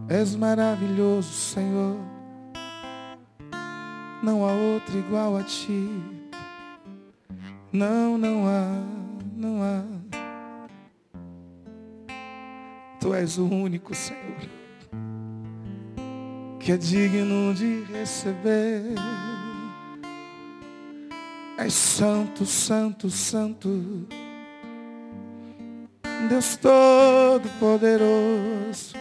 [0.09, 1.95] És maravilhoso, Senhor.
[4.23, 5.87] Não há outro igual a ti.
[7.71, 9.00] Não, não há,
[9.41, 9.83] não há.
[12.99, 14.21] Tu és o único, Senhor,
[16.59, 18.83] que é digno de receber.
[21.57, 24.05] És santo, santo, santo.
[26.29, 28.93] Deus Todo-Poderoso.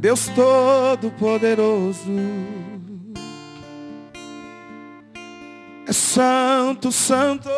[0.00, 2.71] Deus Todo-Poderoso.
[6.12, 7.48] Santo, santo.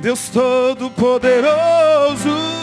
[0.00, 2.55] Deus Todo-Poderoso.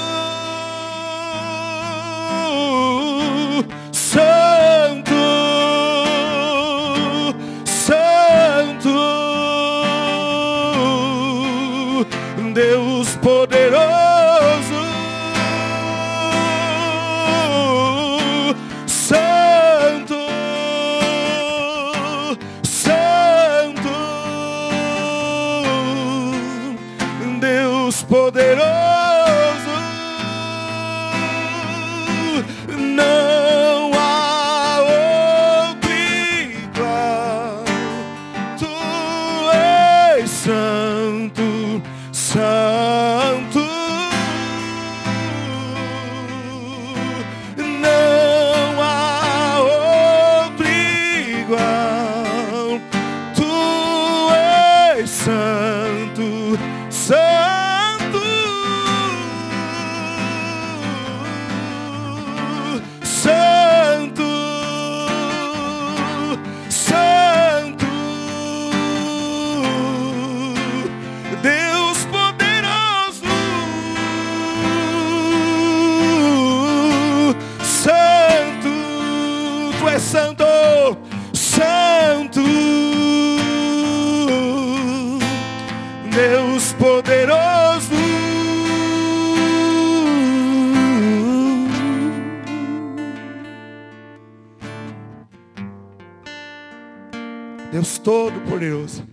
[97.73, 99.03] Deus Todo-Poderoso.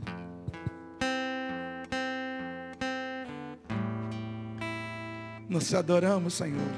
[5.48, 6.70] Nós te adoramos, Senhor.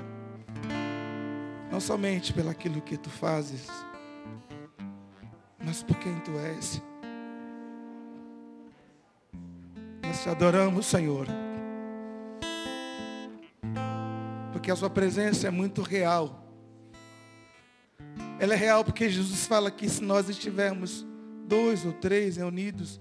[1.72, 3.66] Não somente pelo aquilo que tu fazes,
[5.58, 6.80] mas por quem tu és.
[10.04, 11.26] Nós te adoramos, Senhor.
[14.52, 16.46] Porque a sua presença é muito real.
[18.38, 21.10] Ela é real porque Jesus fala que se nós estivermos
[21.52, 22.98] dois ou três reunidos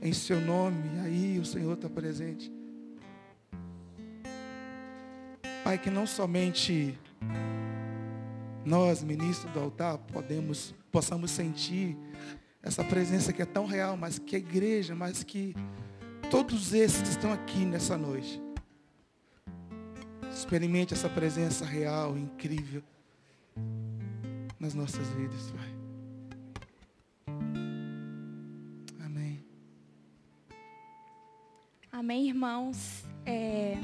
[0.00, 2.52] em seu nome, aí o Senhor está presente.
[5.64, 6.96] Pai, que não somente
[8.64, 11.96] nós, ministros do altar, podemos, possamos sentir
[12.62, 15.56] essa presença que é tão real, mas que a igreja, mas que
[16.30, 18.40] todos esses que estão aqui nessa noite,
[20.30, 22.80] experimente essa presença real, incrível,
[24.60, 25.77] nas nossas vidas, Pai.
[31.98, 33.04] Amém, irmãos.
[33.26, 33.76] É,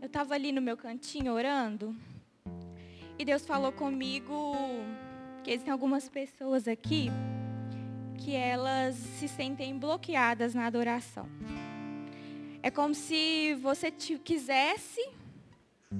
[0.00, 1.94] Eu estava ali no meu cantinho orando
[3.16, 4.56] e Deus falou comigo
[5.44, 7.08] que existem algumas pessoas aqui
[8.18, 11.28] que elas se sentem bloqueadas na adoração.
[12.60, 15.08] É como se você quisesse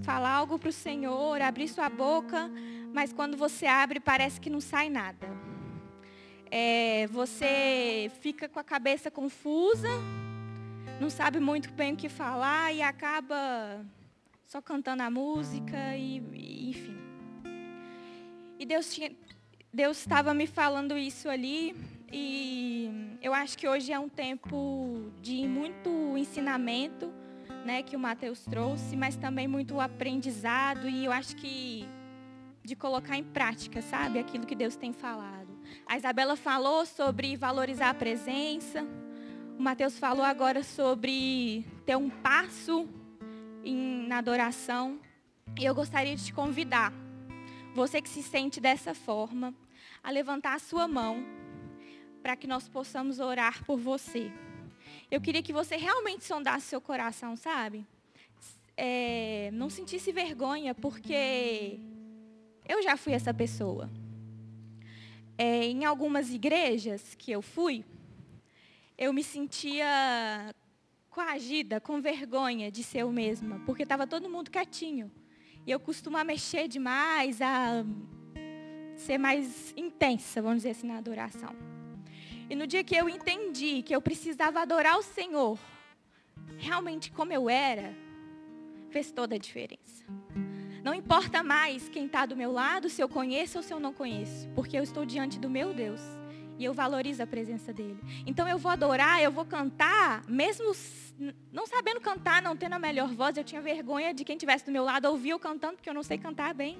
[0.03, 2.51] falar algo para o Senhor, abrir sua boca,
[2.93, 5.29] mas quando você abre parece que não sai nada.
[6.51, 9.89] É, você fica com a cabeça confusa,
[11.01, 13.85] não sabe muito bem o que falar e acaba
[14.45, 16.99] só cantando a música e, e, enfim.
[18.59, 19.11] E Deus tinha,
[19.73, 21.75] Deus estava me falando isso ali
[22.13, 27.11] E eu acho que hoje é um tempo de muito ensinamento,
[27.65, 31.89] né, que o Mateus trouxe, mas também muito aprendizado e eu acho que
[32.63, 35.49] de colocar em prática, sabe, aquilo que Deus tem falado.
[35.87, 38.87] A Isabela falou sobre valorizar a presença.
[39.61, 42.89] O Mateus falou agora sobre ter um passo
[43.63, 44.99] em, na adoração.
[45.61, 46.91] E eu gostaria de te convidar,
[47.75, 49.55] você que se sente dessa forma,
[50.03, 51.23] a levantar a sua mão
[52.23, 54.33] para que nós possamos orar por você.
[55.11, 57.87] Eu queria que você realmente sondasse seu coração, sabe?
[58.75, 61.79] É, não sentisse vergonha, porque
[62.67, 63.91] eu já fui essa pessoa.
[65.37, 67.85] É, em algumas igrejas que eu fui,
[69.01, 70.55] eu me sentia
[71.09, 75.11] coagida, com vergonha de ser eu mesma, porque estava todo mundo quietinho.
[75.67, 77.83] E eu costumo mexer demais, a
[78.95, 81.57] ser mais intensa, vamos dizer assim, na adoração.
[82.51, 85.59] E no dia que eu entendi que eu precisava adorar o Senhor,
[86.59, 87.97] realmente como eu era,
[88.91, 90.05] fez toda a diferença.
[90.85, 93.95] Não importa mais quem está do meu lado, se eu conheço ou se eu não
[93.95, 96.20] conheço, porque eu estou diante do meu Deus
[96.61, 97.99] e eu valorizo a presença dele.
[98.27, 100.73] Então eu vou adorar, eu vou cantar, mesmo
[101.51, 104.71] não sabendo cantar, não tendo a melhor voz, eu tinha vergonha de quem estivesse do
[104.71, 106.79] meu lado ouvir eu cantando, porque eu não sei cantar bem.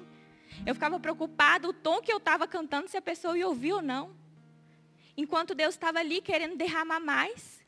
[0.67, 3.81] Eu ficava preocupada o tom que eu estava cantando, se a pessoa ia ouvir ou
[3.81, 4.11] não.
[5.17, 7.59] Enquanto Deus estava ali querendo derramar mais,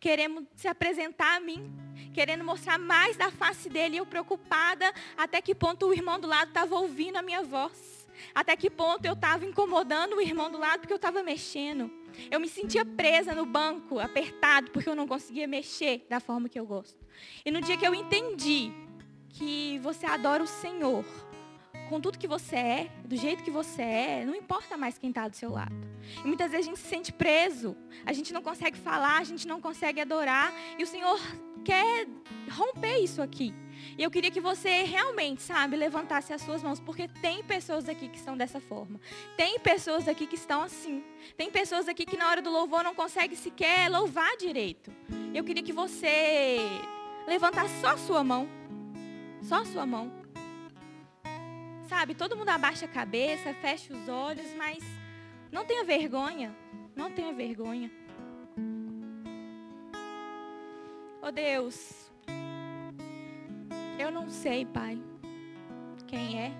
[0.00, 1.72] querendo se apresentar a mim,
[2.12, 6.48] querendo mostrar mais da face dele, eu preocupada até que ponto o irmão do lado
[6.48, 8.01] estava ouvindo a minha voz.
[8.34, 11.90] Até que ponto eu estava incomodando o irmão do lado porque eu estava mexendo.
[12.30, 16.58] Eu me sentia presa no banco, apertado, porque eu não conseguia mexer da forma que
[16.58, 16.98] eu gosto.
[17.44, 18.72] E no dia que eu entendi
[19.30, 21.04] que você adora o Senhor,
[21.88, 25.28] com tudo que você é, do jeito que você é, não importa mais quem está
[25.28, 25.74] do seu lado.
[26.24, 29.46] E muitas vezes a gente se sente preso, a gente não consegue falar, a gente
[29.46, 31.20] não consegue adorar, e o Senhor
[31.64, 32.06] quer
[32.50, 33.54] romper isso aqui.
[33.96, 38.08] E eu queria que você realmente, sabe, levantasse as suas mãos, porque tem pessoas aqui
[38.08, 39.00] que estão dessa forma.
[39.36, 41.02] Tem pessoas aqui que estão assim.
[41.36, 44.92] Tem pessoas aqui que na hora do louvor não conseguem sequer louvar direito.
[45.34, 46.58] Eu queria que você
[47.26, 48.48] levantasse só a sua mão.
[49.42, 50.21] Só a sua mão.
[51.92, 54.82] Sabe, todo mundo abaixa a cabeça, fecha os olhos, mas
[55.52, 56.56] não tenha vergonha.
[56.96, 57.90] Não tenha vergonha.
[61.20, 62.10] Oh Deus,
[63.98, 64.98] eu não sei, Pai,
[66.06, 66.52] quem é.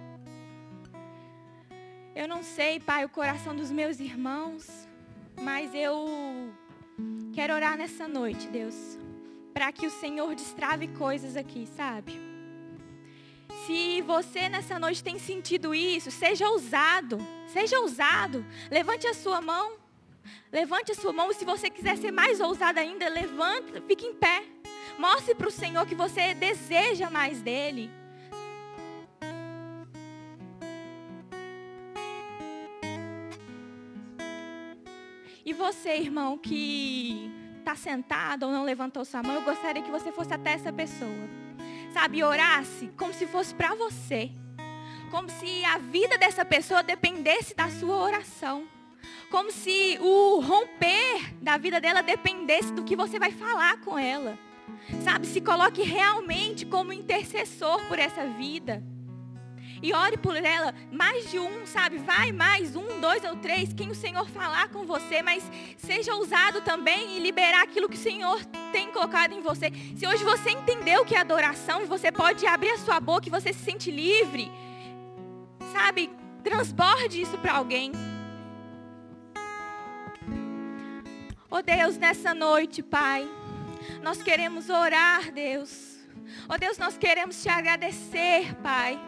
[2.14, 4.86] Eu não sei, Pai, o coração dos meus irmãos,
[5.40, 6.52] mas eu
[7.32, 8.98] quero orar nessa noite, Deus,
[9.54, 12.31] para que o Senhor destrave coisas aqui, sabe?
[13.66, 18.44] Se você nessa noite tem sentido isso, seja ousado, seja ousado.
[18.70, 19.74] Levante a sua mão.
[20.50, 21.32] Levante a sua mão.
[21.32, 24.42] Se você quiser ser mais ousado ainda, levante, fique em pé.
[24.98, 27.90] Mostre para o Senhor que você deseja mais dele.
[35.44, 40.10] E você, irmão, que está sentado ou não levantou sua mão, eu gostaria que você
[40.10, 41.41] fosse até essa pessoa.
[41.92, 44.30] Sabe, orasse como se fosse para você.
[45.10, 48.66] Como se a vida dessa pessoa dependesse da sua oração.
[49.30, 54.38] Como se o romper da vida dela dependesse do que você vai falar com ela.
[55.04, 58.82] Sabe, se coloque realmente como intercessor por essa vida.
[59.82, 61.98] E ore por ela, mais de um, sabe?
[61.98, 65.42] Vai mais um, dois ou três, quem o Senhor falar com você, mas
[65.76, 69.72] seja ousado também e liberar aquilo que o Senhor tem colocado em você.
[69.96, 73.52] Se hoje você entendeu que é adoração, você pode abrir a sua boca e você
[73.52, 74.50] se sente livre,
[75.72, 76.10] sabe?
[76.44, 77.90] Transborde isso para alguém.
[81.50, 83.28] Oh Deus, nessa noite, Pai.
[84.00, 85.98] Nós queremos orar, Deus.
[86.48, 88.98] Oh, Deus, nós queremos te agradecer, Pai.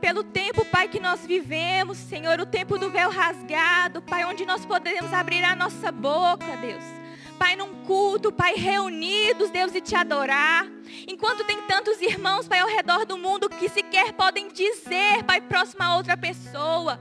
[0.00, 4.64] Pelo tempo, Pai, que nós vivemos, Senhor, o tempo do véu rasgado, Pai, onde nós
[4.66, 6.84] podemos abrir a nossa boca, Deus.
[7.38, 10.66] Pai, num culto, Pai, reunidos, Deus, e te adorar.
[11.08, 15.82] Enquanto tem tantos irmãos, Pai, ao redor do mundo que sequer podem dizer, Pai, próximo
[15.82, 17.00] a outra pessoa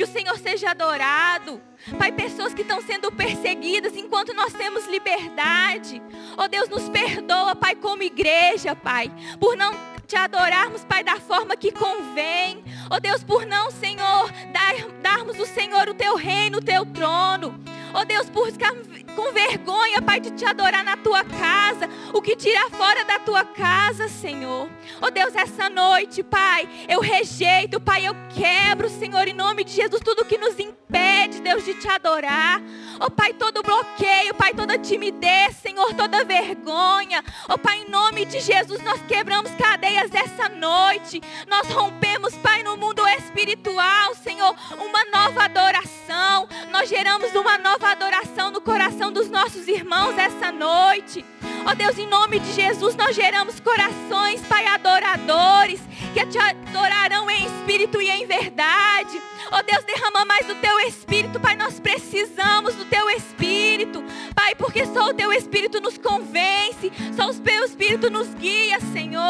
[0.00, 1.60] que o Senhor seja adorado.
[1.98, 6.00] Pai, pessoas que estão sendo perseguidas enquanto nós temos liberdade.
[6.38, 9.72] Oh Deus, nos perdoa, Pai, como igreja, Pai, por não
[10.10, 12.64] te adorarmos, Pai, da forma que convém.
[12.90, 17.54] Oh Deus, por não, Senhor, dar, darmos o Senhor o teu reino, o teu trono.
[17.92, 18.72] Oh Deus, buscar
[19.14, 21.88] com vergonha, Pai, de te adorar na tua casa.
[22.12, 24.68] O que tira fora da tua casa, Senhor.
[25.00, 30.00] Oh Deus, essa noite, Pai, eu rejeito, Pai, eu quebro, Senhor, em nome de Jesus,
[30.04, 32.62] tudo que nos impede, Deus, de te adorar.
[33.00, 37.24] Oh Pai, todo bloqueio, Pai, toda timidez, Senhor, toda vergonha.
[37.48, 41.20] Oh Pai, em nome de Jesus, nós quebramos cadeias essa noite.
[41.48, 46.48] Nós rompemos, Pai, no mundo espiritual, Senhor, uma nova adoração.
[46.70, 51.24] Nós geramos uma nova adoração no coração dos nossos irmãos essa noite.
[51.66, 55.80] Ó oh Deus, em nome de Jesus, nós geramos corações, Pai, adoradores,
[56.12, 59.20] que te adorarão em espírito e em verdade.
[59.52, 64.02] Ó oh Deus, derrama mais do teu espírito, Pai, nós precisamos do teu espírito.
[64.34, 69.20] Pai, porque só o teu espírito nos convence, só o teu espírito nos guia, Senhor.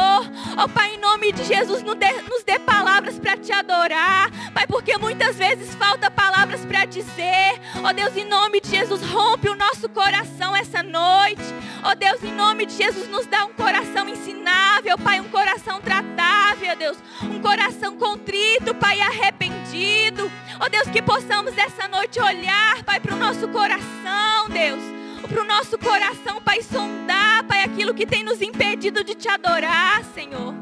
[0.56, 4.30] Ó oh, Pai, em nome de Jesus, nos dê, nos dê palavras para te adorar.
[4.52, 7.60] Pai, porque muitas vezes falta palavras para dizer.
[7.82, 11.42] Ó Deus, em nome de Jesus, rompe o nosso coração essa noite.
[11.82, 16.74] Ó Deus, em nome de Jesus, nos dá um coração ensinável, Pai, um coração tratável,
[16.74, 16.97] Deus.
[17.22, 20.32] Um coração contrito, Pai, arrependido.
[20.59, 24.81] Ó Deus, que possamos essa noite olhar, Pai, para o nosso coração, Deus.
[25.28, 30.02] Para o nosso coração, Pai, sondar, Pai, aquilo que tem nos impedido de te adorar,
[30.14, 30.55] Senhor.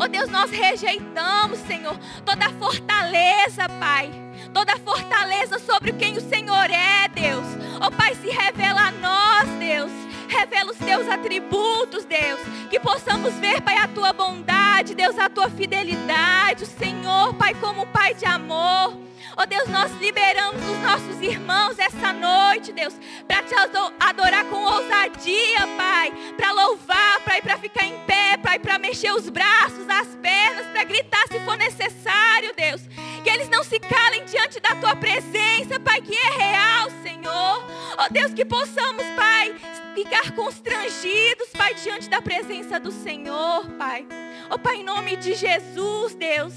[0.00, 4.10] Oh Deus, nós rejeitamos, Senhor, toda fortaleza, Pai.
[4.52, 7.46] Toda fortaleza sobre quem o Senhor é, Deus.
[7.80, 10.04] Oh Pai, se revela a nós, Deus.
[10.28, 12.40] Revela os teus atributos, Deus.
[12.70, 16.64] Que possamos ver, Pai, a tua bondade, Deus, a tua fidelidade.
[16.64, 19.04] O Senhor, Pai, como Pai de amor.
[19.36, 22.94] Oh Deus, nós liberamos os nossos irmãos essa noite, Deus,
[23.26, 23.52] para te
[23.98, 29.28] adorar com ousadia, Pai, para louvar, Pai, para ficar em pé, Pai, para mexer os
[29.28, 32.82] braços, as pernas, para gritar se for necessário, Deus.
[33.24, 36.90] Que eles não se calem diante da tua presença, Pai, que é real,
[37.24, 37.66] Senhor.
[37.98, 39.54] Oh Deus, que possamos, Pai,
[39.94, 44.06] ficar constrangidos, Pai, diante da presença do Senhor, Pai.
[44.50, 46.52] Oh Pai, em nome de Jesus, Deus.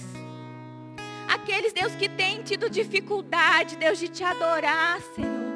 [1.29, 5.46] Aqueles, Deus, que têm tido dificuldade, Deus, de te adorar, Senhor.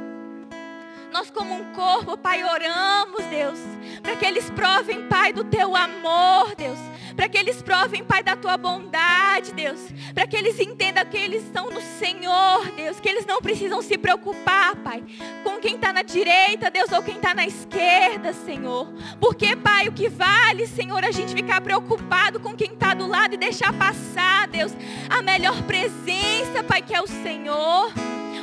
[1.12, 3.60] Nós, como um corpo, Pai, oramos, Deus,
[4.02, 6.80] para que eles provem, Pai, do teu amor, Deus,
[7.18, 9.80] para que eles provem, Pai, da tua bondade, Deus,
[10.14, 13.98] para que eles entendam que eles estão no Senhor, Deus, que eles não precisam se
[13.98, 15.04] preocupar, Pai,
[15.44, 18.88] com quem está na direita, Deus, ou quem está na esquerda, Senhor,
[19.20, 23.34] porque, Pai, o que vale, Senhor, a gente ficar preocupado com quem está do lado
[23.34, 24.72] e deixar passar, Deus,
[25.10, 27.92] a melhor presença, Pai, que é o Senhor.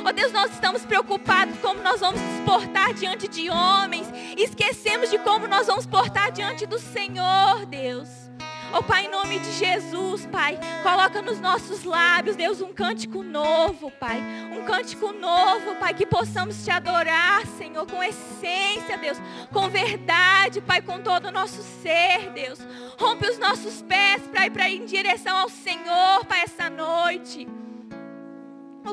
[0.05, 4.07] Oh Deus, nós estamos preocupados como nós vamos nos portar diante de homens.
[4.37, 8.07] Esquecemos de como nós vamos portar diante do Senhor, Deus.
[8.71, 13.91] Oh Pai, em nome de Jesus, Pai, coloca nos nossos lábios, Deus, um cântico novo,
[13.91, 14.21] Pai.
[14.51, 19.17] Um cântico novo, Pai, que possamos te adorar, Senhor, com essência, Deus,
[19.51, 22.59] com verdade, Pai, com todo o nosso ser, Deus.
[22.97, 27.47] Rompe os nossos pés para ir, para ir em direção ao Senhor, Pai, essa noite.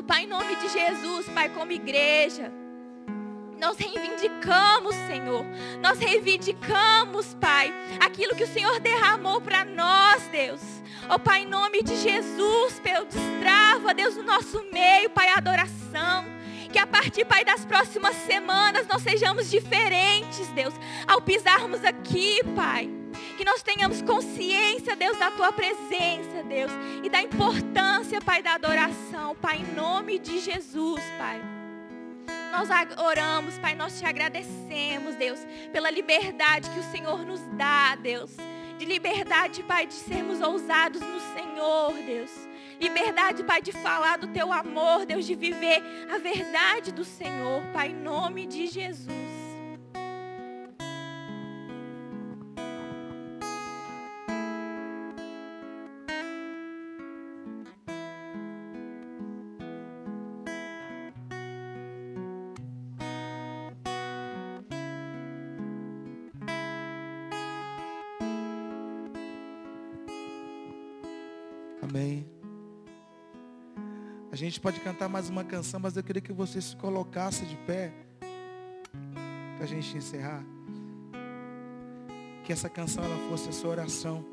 [0.03, 2.51] Pai, em nome de Jesus, Pai, como igreja.
[3.59, 5.43] Nós reivindicamos, Senhor.
[5.81, 10.61] Nós reivindicamos, Pai, aquilo que o Senhor derramou para nós, Deus.
[11.09, 16.25] Oh, Pai, em nome de Jesus, Pai, destrava, Deus, no nosso meio, Pai, a adoração.
[16.71, 20.73] Que a partir, Pai, das próximas semanas nós sejamos diferentes, Deus,
[21.07, 22.96] ao pisarmos aqui, Pai.
[23.37, 26.71] Que nós tenhamos consciência, Deus, da tua presença, Deus,
[27.03, 31.39] e da importância, Pai, da adoração, Pai, em nome de Jesus, Pai.
[32.51, 35.39] Nós oramos, Pai, nós te agradecemos, Deus,
[35.71, 38.31] pela liberdade que o Senhor nos dá, Deus.
[38.79, 42.31] De liberdade, Pai, de sermos ousados no Senhor, Deus.
[42.81, 47.89] Liberdade, Pai, de falar do teu amor, Deus, de viver a verdade do Senhor, Pai,
[47.89, 49.36] em nome de Jesus.
[71.97, 72.29] Amém.
[74.31, 77.55] A gente pode cantar mais uma canção, mas eu queria que você se colocasse de
[77.65, 77.91] pé.
[79.55, 80.45] Para a gente encerrar.
[82.43, 84.23] Que essa canção ela fosse a sua oração.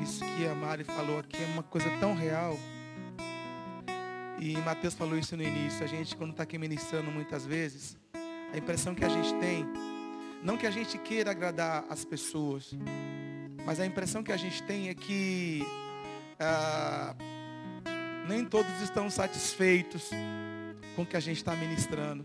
[0.00, 2.58] Isso que a Mari falou aqui é uma coisa tão real.
[4.40, 5.84] E Mateus falou isso no início.
[5.84, 7.96] A gente, quando está aqui ministrando muitas vezes,
[8.52, 9.64] a impressão que a gente tem,
[10.42, 12.74] não que a gente queira agradar as pessoas,
[13.64, 15.64] mas a impressão que a gente tem é que
[16.38, 17.14] ah,
[18.28, 20.10] Nem todos estão satisfeitos
[20.96, 22.24] com o que a gente está ministrando.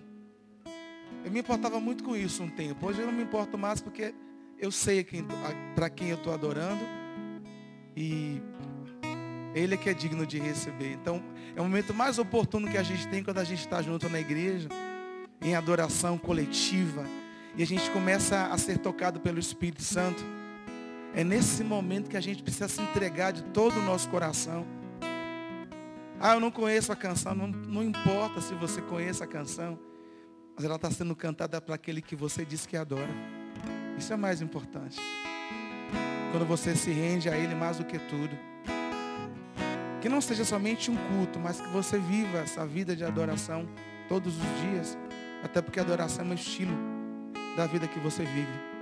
[1.24, 2.88] Eu me importava muito com isso um tempo.
[2.88, 4.14] Hoje eu não me importo mais porque
[4.58, 5.06] eu sei
[5.76, 6.82] para quem eu estou adorando.
[7.96, 8.42] E
[9.54, 10.94] Ele é que é digno de receber.
[10.94, 11.22] Então,
[11.56, 14.20] é o momento mais oportuno que a gente tem quando a gente está junto na
[14.20, 14.70] igreja,
[15.42, 17.06] em adoração coletiva.
[17.58, 20.24] E a gente começa a ser tocado pelo Espírito Santo.
[21.14, 24.66] É nesse momento que a gente precisa se entregar de todo o nosso coração.
[26.20, 27.34] Ah, eu não conheço a canção.
[27.34, 29.80] Não, não importa se você conhece a canção.
[30.56, 33.10] Mas ela está sendo cantada para aquele que você diz que adora.
[33.98, 35.00] Isso é mais importante.
[36.32, 38.38] Quando você se rende a Ele mais do que tudo.
[40.02, 43.68] Que não seja somente um culto, mas que você viva essa vida de adoração
[44.08, 44.98] todos os dias.
[45.44, 46.78] Até porque adoração é um estilo
[47.58, 48.79] da vida que você vive.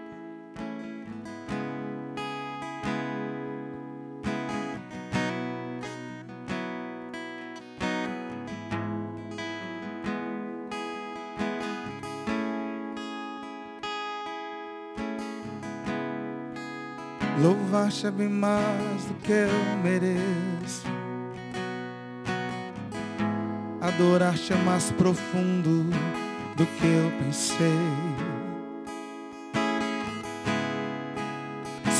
[17.88, 20.86] É bem mais do que eu mereço.
[23.80, 25.90] Adorar-te é mais profundo
[26.58, 27.72] do que eu pensei.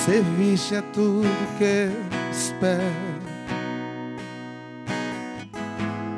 [0.06, 2.84] Servir-te é tudo que eu espero.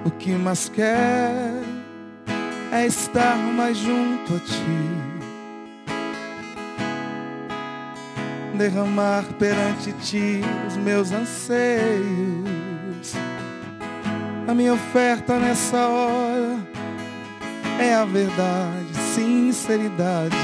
[0.04, 1.64] O que mais quero
[2.72, 5.09] é estar mais junto a ti.
[8.60, 11.56] Derramar perante ti os meus anseios.
[14.45, 16.60] A minha oferta nessa hora
[17.80, 20.36] é a verdade, sinceridade.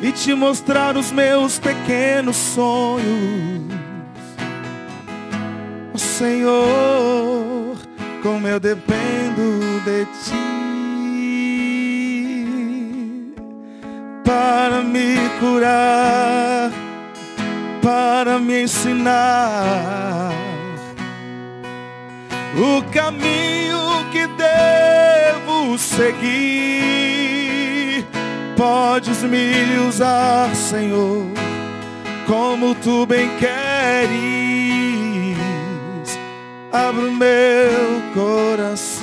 [0.00, 3.74] E te mostrar os meus pequenos sonhos.
[5.96, 7.76] Senhor,
[8.22, 10.73] como eu dependo de ti.
[14.24, 16.72] Para me curar,
[17.82, 20.32] para me ensinar
[22.56, 27.04] o caminho que devo seguir.
[28.56, 31.26] Podes me usar, Senhor,
[32.26, 34.24] como tu bem queres.
[36.72, 38.93] Abra o meu coração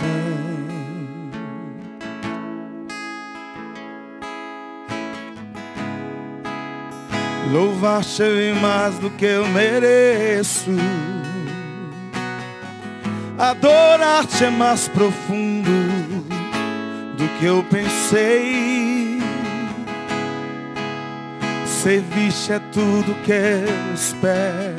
[7.51, 10.71] Louvar-te é mais do que eu mereço.
[13.37, 15.69] Adorar-te é mais profundo
[17.17, 19.19] do que eu pensei.
[21.65, 24.77] Servir-te é tudo que eu espero.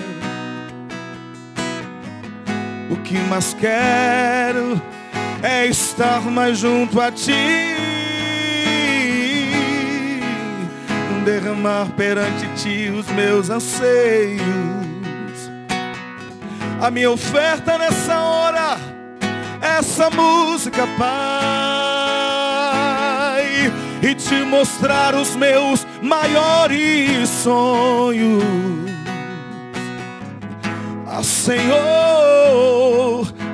[2.91, 4.81] O que mais quero
[5.43, 7.82] é estar mais junto a ti.
[11.23, 14.43] Derramar perante ti os meus anseios.
[16.81, 18.77] A minha oferta nessa hora,
[19.61, 21.13] essa música, Pai,
[24.03, 28.43] e te mostrar os meus maiores sonhos.
[31.07, 31.73] Ah, Senhor,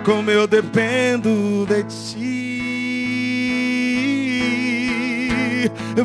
[0.05, 2.78] como eu dependo de ti.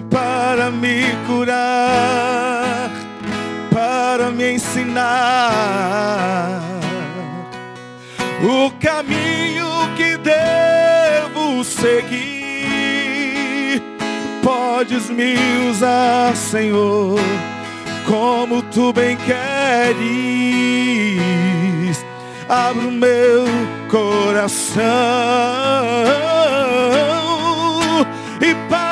[0.09, 2.89] Para me curar,
[3.71, 6.61] para me ensinar
[8.43, 12.33] o caminho que devo seguir.
[14.41, 15.35] Podes me
[15.69, 17.19] usar, Senhor,
[18.05, 20.03] como tu bem queres.
[22.49, 23.45] Abra o meu
[23.89, 24.83] coração
[28.41, 28.82] e para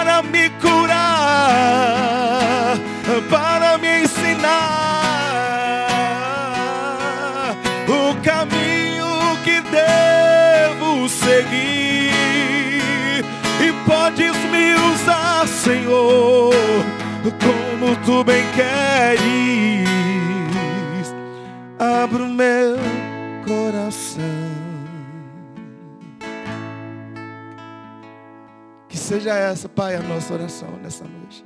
[15.61, 16.51] Senhor,
[17.39, 19.21] como tu bem queres.
[21.77, 22.77] Abra o meu
[23.45, 24.23] coração.
[28.89, 31.45] Que seja essa, Pai, a nossa oração nessa noite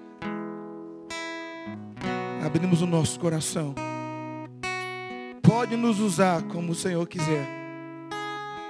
[2.45, 3.75] abrimos o nosso coração.
[5.41, 7.45] Pode nos usar como o Senhor quiser.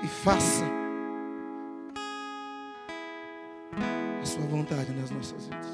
[0.01, 0.84] E faça
[4.25, 5.64] a sua vontade nas nossas vidas.